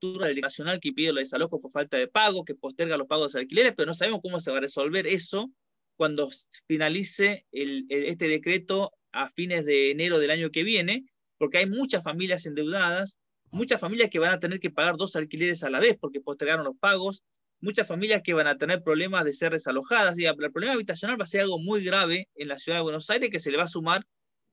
del 0.00 0.40
nacional 0.40 0.80
que 0.80 0.92
pide 0.92 1.12
los 1.12 1.22
desalojos 1.22 1.60
por 1.60 1.70
falta 1.70 1.96
de 1.96 2.08
pago, 2.08 2.44
que 2.44 2.54
posterga 2.54 2.96
los 2.96 3.06
pagos 3.06 3.32
de 3.32 3.40
alquileres, 3.40 3.74
pero 3.76 3.86
no 3.86 3.94
sabemos 3.94 4.20
cómo 4.22 4.40
se 4.40 4.50
va 4.50 4.58
a 4.58 4.62
resolver 4.62 5.06
eso 5.06 5.50
cuando 5.96 6.28
finalice 6.66 7.46
el, 7.52 7.86
este 7.90 8.26
decreto 8.26 8.92
a 9.12 9.28
fines 9.30 9.64
de 9.66 9.90
enero 9.90 10.18
del 10.18 10.30
año 10.30 10.50
que 10.50 10.62
viene, 10.62 11.04
porque 11.36 11.58
hay 11.58 11.66
muchas 11.66 12.02
familias 12.02 12.46
endeudadas, 12.46 13.18
muchas 13.50 13.80
familias 13.80 14.10
que 14.10 14.18
van 14.18 14.32
a 14.32 14.40
tener 14.40 14.60
que 14.60 14.70
pagar 14.70 14.96
dos 14.96 15.16
alquileres 15.16 15.62
a 15.62 15.70
la 15.70 15.80
vez 15.80 15.98
porque 16.00 16.20
postergaron 16.20 16.64
los 16.64 16.76
pagos, 16.78 17.22
muchas 17.60 17.86
familias 17.86 18.22
que 18.22 18.32
van 18.32 18.46
a 18.46 18.56
tener 18.56 18.82
problemas 18.82 19.24
de 19.24 19.32
ser 19.32 19.52
desalojadas. 19.52 20.18
Y 20.18 20.24
el 20.24 20.36
problema 20.36 20.72
habitacional 20.72 21.20
va 21.20 21.24
a 21.24 21.28
ser 21.28 21.42
algo 21.42 21.58
muy 21.58 21.84
grave 21.84 22.28
en 22.34 22.48
la 22.48 22.58
ciudad 22.58 22.78
de 22.78 22.82
Buenos 22.82 23.10
Aires 23.10 23.30
que 23.30 23.38
se 23.38 23.50
le 23.50 23.58
va 23.58 23.64
a 23.64 23.68
sumar 23.68 24.02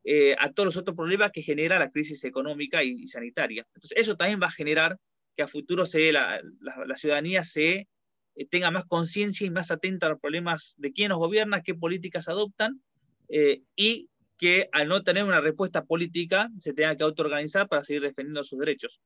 eh, 0.03 0.35
a 0.39 0.51
todos 0.51 0.65
los 0.65 0.77
otros 0.77 0.95
problemas 0.95 1.31
que 1.31 1.41
genera 1.41 1.79
la 1.79 1.91
crisis 1.91 2.23
económica 2.23 2.83
y, 2.83 3.07
sanitaria. 3.07 3.65
Entonces, 3.75 3.97
eso 3.97 4.15
también 4.15 4.41
va 4.41 4.47
a 4.47 4.51
generar 4.51 4.97
que 5.37 5.43
a 5.43 5.47
futuro 5.47 5.85
se, 5.85 6.11
la, 6.11 6.41
la, 6.59 6.97
ciudadanía 6.97 7.43
se 7.43 7.87
eh, 8.35 8.47
tenga 8.49 8.71
más 8.71 8.85
conciencia 8.85 9.45
y 9.45 9.51
más 9.51 9.69
atenta 9.69 10.07
a 10.07 10.09
los 10.09 10.19
problemas 10.19 10.73
de 10.77 10.91
quién 10.91 11.09
nos 11.09 11.19
gobierna, 11.19 11.61
qué 11.61 11.75
políticas 11.75 12.27
adoptan 12.27 12.81
eh, 13.29 13.61
y 13.75 14.09
que 14.37 14.67
al 14.73 14.87
no 14.87 15.03
tener 15.03 15.23
una 15.23 15.39
respuesta 15.39 15.85
política 15.85 16.49
se 16.59 16.73
tenga 16.73 16.95
que 16.95 17.03
autoorganizar 17.03 17.67
para 17.67 17.83
seguir 17.83 18.01
defendiendo 18.01 18.43
sus 18.43 18.59
derechos. 18.59 18.99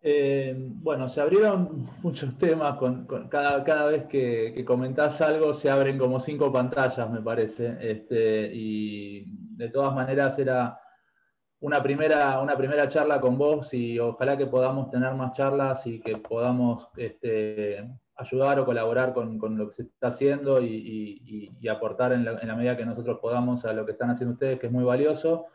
Eh, 0.00 0.54
bueno, 0.56 1.08
se 1.08 1.20
abrieron 1.20 1.90
muchos 2.02 2.38
temas, 2.38 2.78
con, 2.78 3.06
cada, 3.28 3.64
cada, 3.64 3.86
vez 3.90 4.04
que, 4.04 4.52
que, 4.54 4.64
comentás 4.64 5.20
algo 5.20 5.52
se 5.52 5.68
abren 5.68 5.98
como 5.98 6.20
cinco 6.20 6.52
pantallas, 6.52 7.10
me 7.10 7.20
parece, 7.20 7.76
este, 7.80 8.50
y 8.54 9.24
de 9.56 9.68
todas 9.70 9.92
maneras 9.94 10.38
era 10.38 10.78
una 11.60 11.82
primera, 11.82 12.40
una 12.40 12.56
primera 12.56 12.86
charla 12.88 13.20
con 13.20 13.36
vos 13.36 13.74
y 13.74 13.98
ojalá 13.98 14.36
que 14.36 14.46
podamos 14.46 14.90
tener 14.90 15.14
más 15.14 15.32
charlas 15.32 15.86
y 15.86 16.00
que 16.00 16.16
podamos 16.16 16.88
este, 16.96 17.84
ayudar 18.16 18.60
o 18.60 18.64
colaborar 18.64 19.12
con, 19.12 19.38
con, 19.38 19.58
lo 19.58 19.68
que 19.68 19.74
se 19.74 19.82
está 19.82 20.08
haciendo 20.08 20.60
y, 20.62 21.50
y, 21.60 21.68
aportar 21.68 22.12
en 22.12 22.24
la, 22.24 22.38
en 22.38 22.48
la, 22.48 22.54
medida 22.54 22.76
que 22.76 22.86
nosotros 22.86 23.18
podamos 23.20 23.64
a 23.64 23.72
lo 23.72 23.84
que 23.84 23.92
están 23.92 24.10
haciendo 24.10 24.34
ustedes, 24.34 24.58
que 24.58 24.66
es 24.66 24.72
muy 24.72 24.84
valioso. 24.84 25.46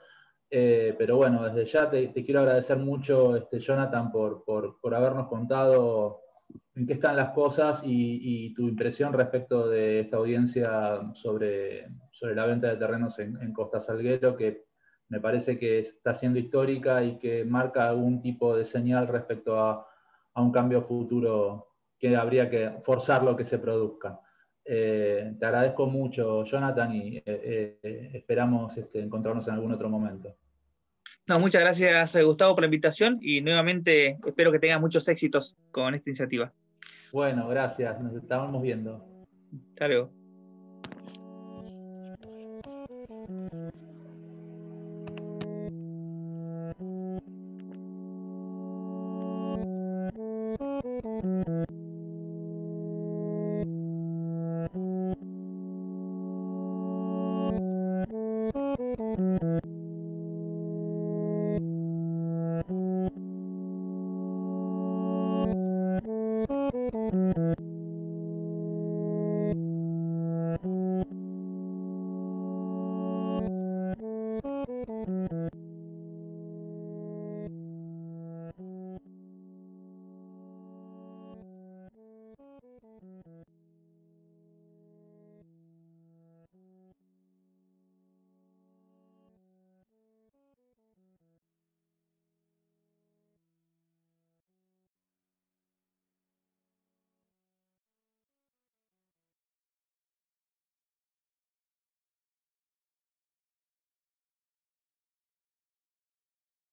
Eh, 0.49 0.93
pero 0.97 1.17
bueno, 1.17 1.43
desde 1.43 1.65
ya 1.65 1.89
te, 1.89 2.09
te, 2.09 2.23
quiero 2.23 2.41
agradecer 2.41 2.77
mucho, 2.77 3.35
este, 3.35 3.59
Jonathan, 3.59 4.11
por, 4.11 4.43
por, 4.43 4.79
por, 4.79 4.93
habernos 4.93 5.27
contado 5.27 6.21
en 6.75 6.85
qué 6.85 6.93
están 6.93 7.15
las 7.15 7.29
cosas 7.29 7.81
y, 7.83 8.19
y, 8.21 8.53
tu 8.53 8.67
impresión 8.67 9.13
respecto 9.13 9.67
de 9.67 10.01
esta 10.01 10.17
audiencia 10.17 11.01
sobre, 11.13 11.87
sobre 12.11 12.35
la 12.35 12.45
venta 12.45 12.67
de 12.67 12.77
terrenos 12.77 13.17
en, 13.17 13.41
en 13.41 13.51
Costa 13.51 13.81
Salguero, 13.81 14.35
que 14.35 14.65
me 15.13 15.19
parece 15.19 15.59
que 15.59 15.77
está 15.77 16.11
siendo 16.11 16.39
histórica 16.39 17.03
y 17.03 17.19
que 17.19 17.45
marca 17.45 17.87
algún 17.87 18.19
tipo 18.19 18.57
de 18.57 18.65
señal 18.65 19.07
respecto 19.07 19.59
a, 19.59 19.87
un 20.35 20.51
cambio 20.51 20.81
futuro 20.81 21.67
que 21.99 22.15
habría 22.15 22.49
que 22.49 22.71
forzarlo 22.81 23.35
que 23.35 23.45
se 23.45 23.59
produzca. 23.59 24.19
Eh, 24.65 25.35
te 25.37 25.45
agradezco 25.45 25.85
mucho, 25.85 26.43
Jonathan, 26.45 26.95
y 26.95 27.17
eh, 27.17 27.23
eh, 27.83 28.09
esperamos 28.15 28.75
este, 28.75 29.01
encontrarnos 29.01 29.47
en 29.47 29.53
algún 29.53 29.71
otro 29.71 29.87
momento. 29.87 30.35
No, 31.27 31.39
muchas 31.39 31.61
gracias, 31.61 32.17
Gustavo, 32.25 32.55
por 32.55 32.63
la 32.63 32.67
invitación 32.67 33.19
y 33.21 33.41
nuevamente 33.41 34.17
espero 34.25 34.51
que 34.51 34.57
tengas 34.57 34.81
muchos 34.81 35.07
éxitos 35.07 35.55
con 35.69 35.93
esta 35.93 36.09
iniciativa. 36.09 36.51
Bueno, 37.11 37.47
gracias, 37.47 38.01
nos 38.01 38.15
estamos 38.15 38.59
viendo. 38.63 39.05
Hasta 39.69 39.87
luego. 39.87 40.22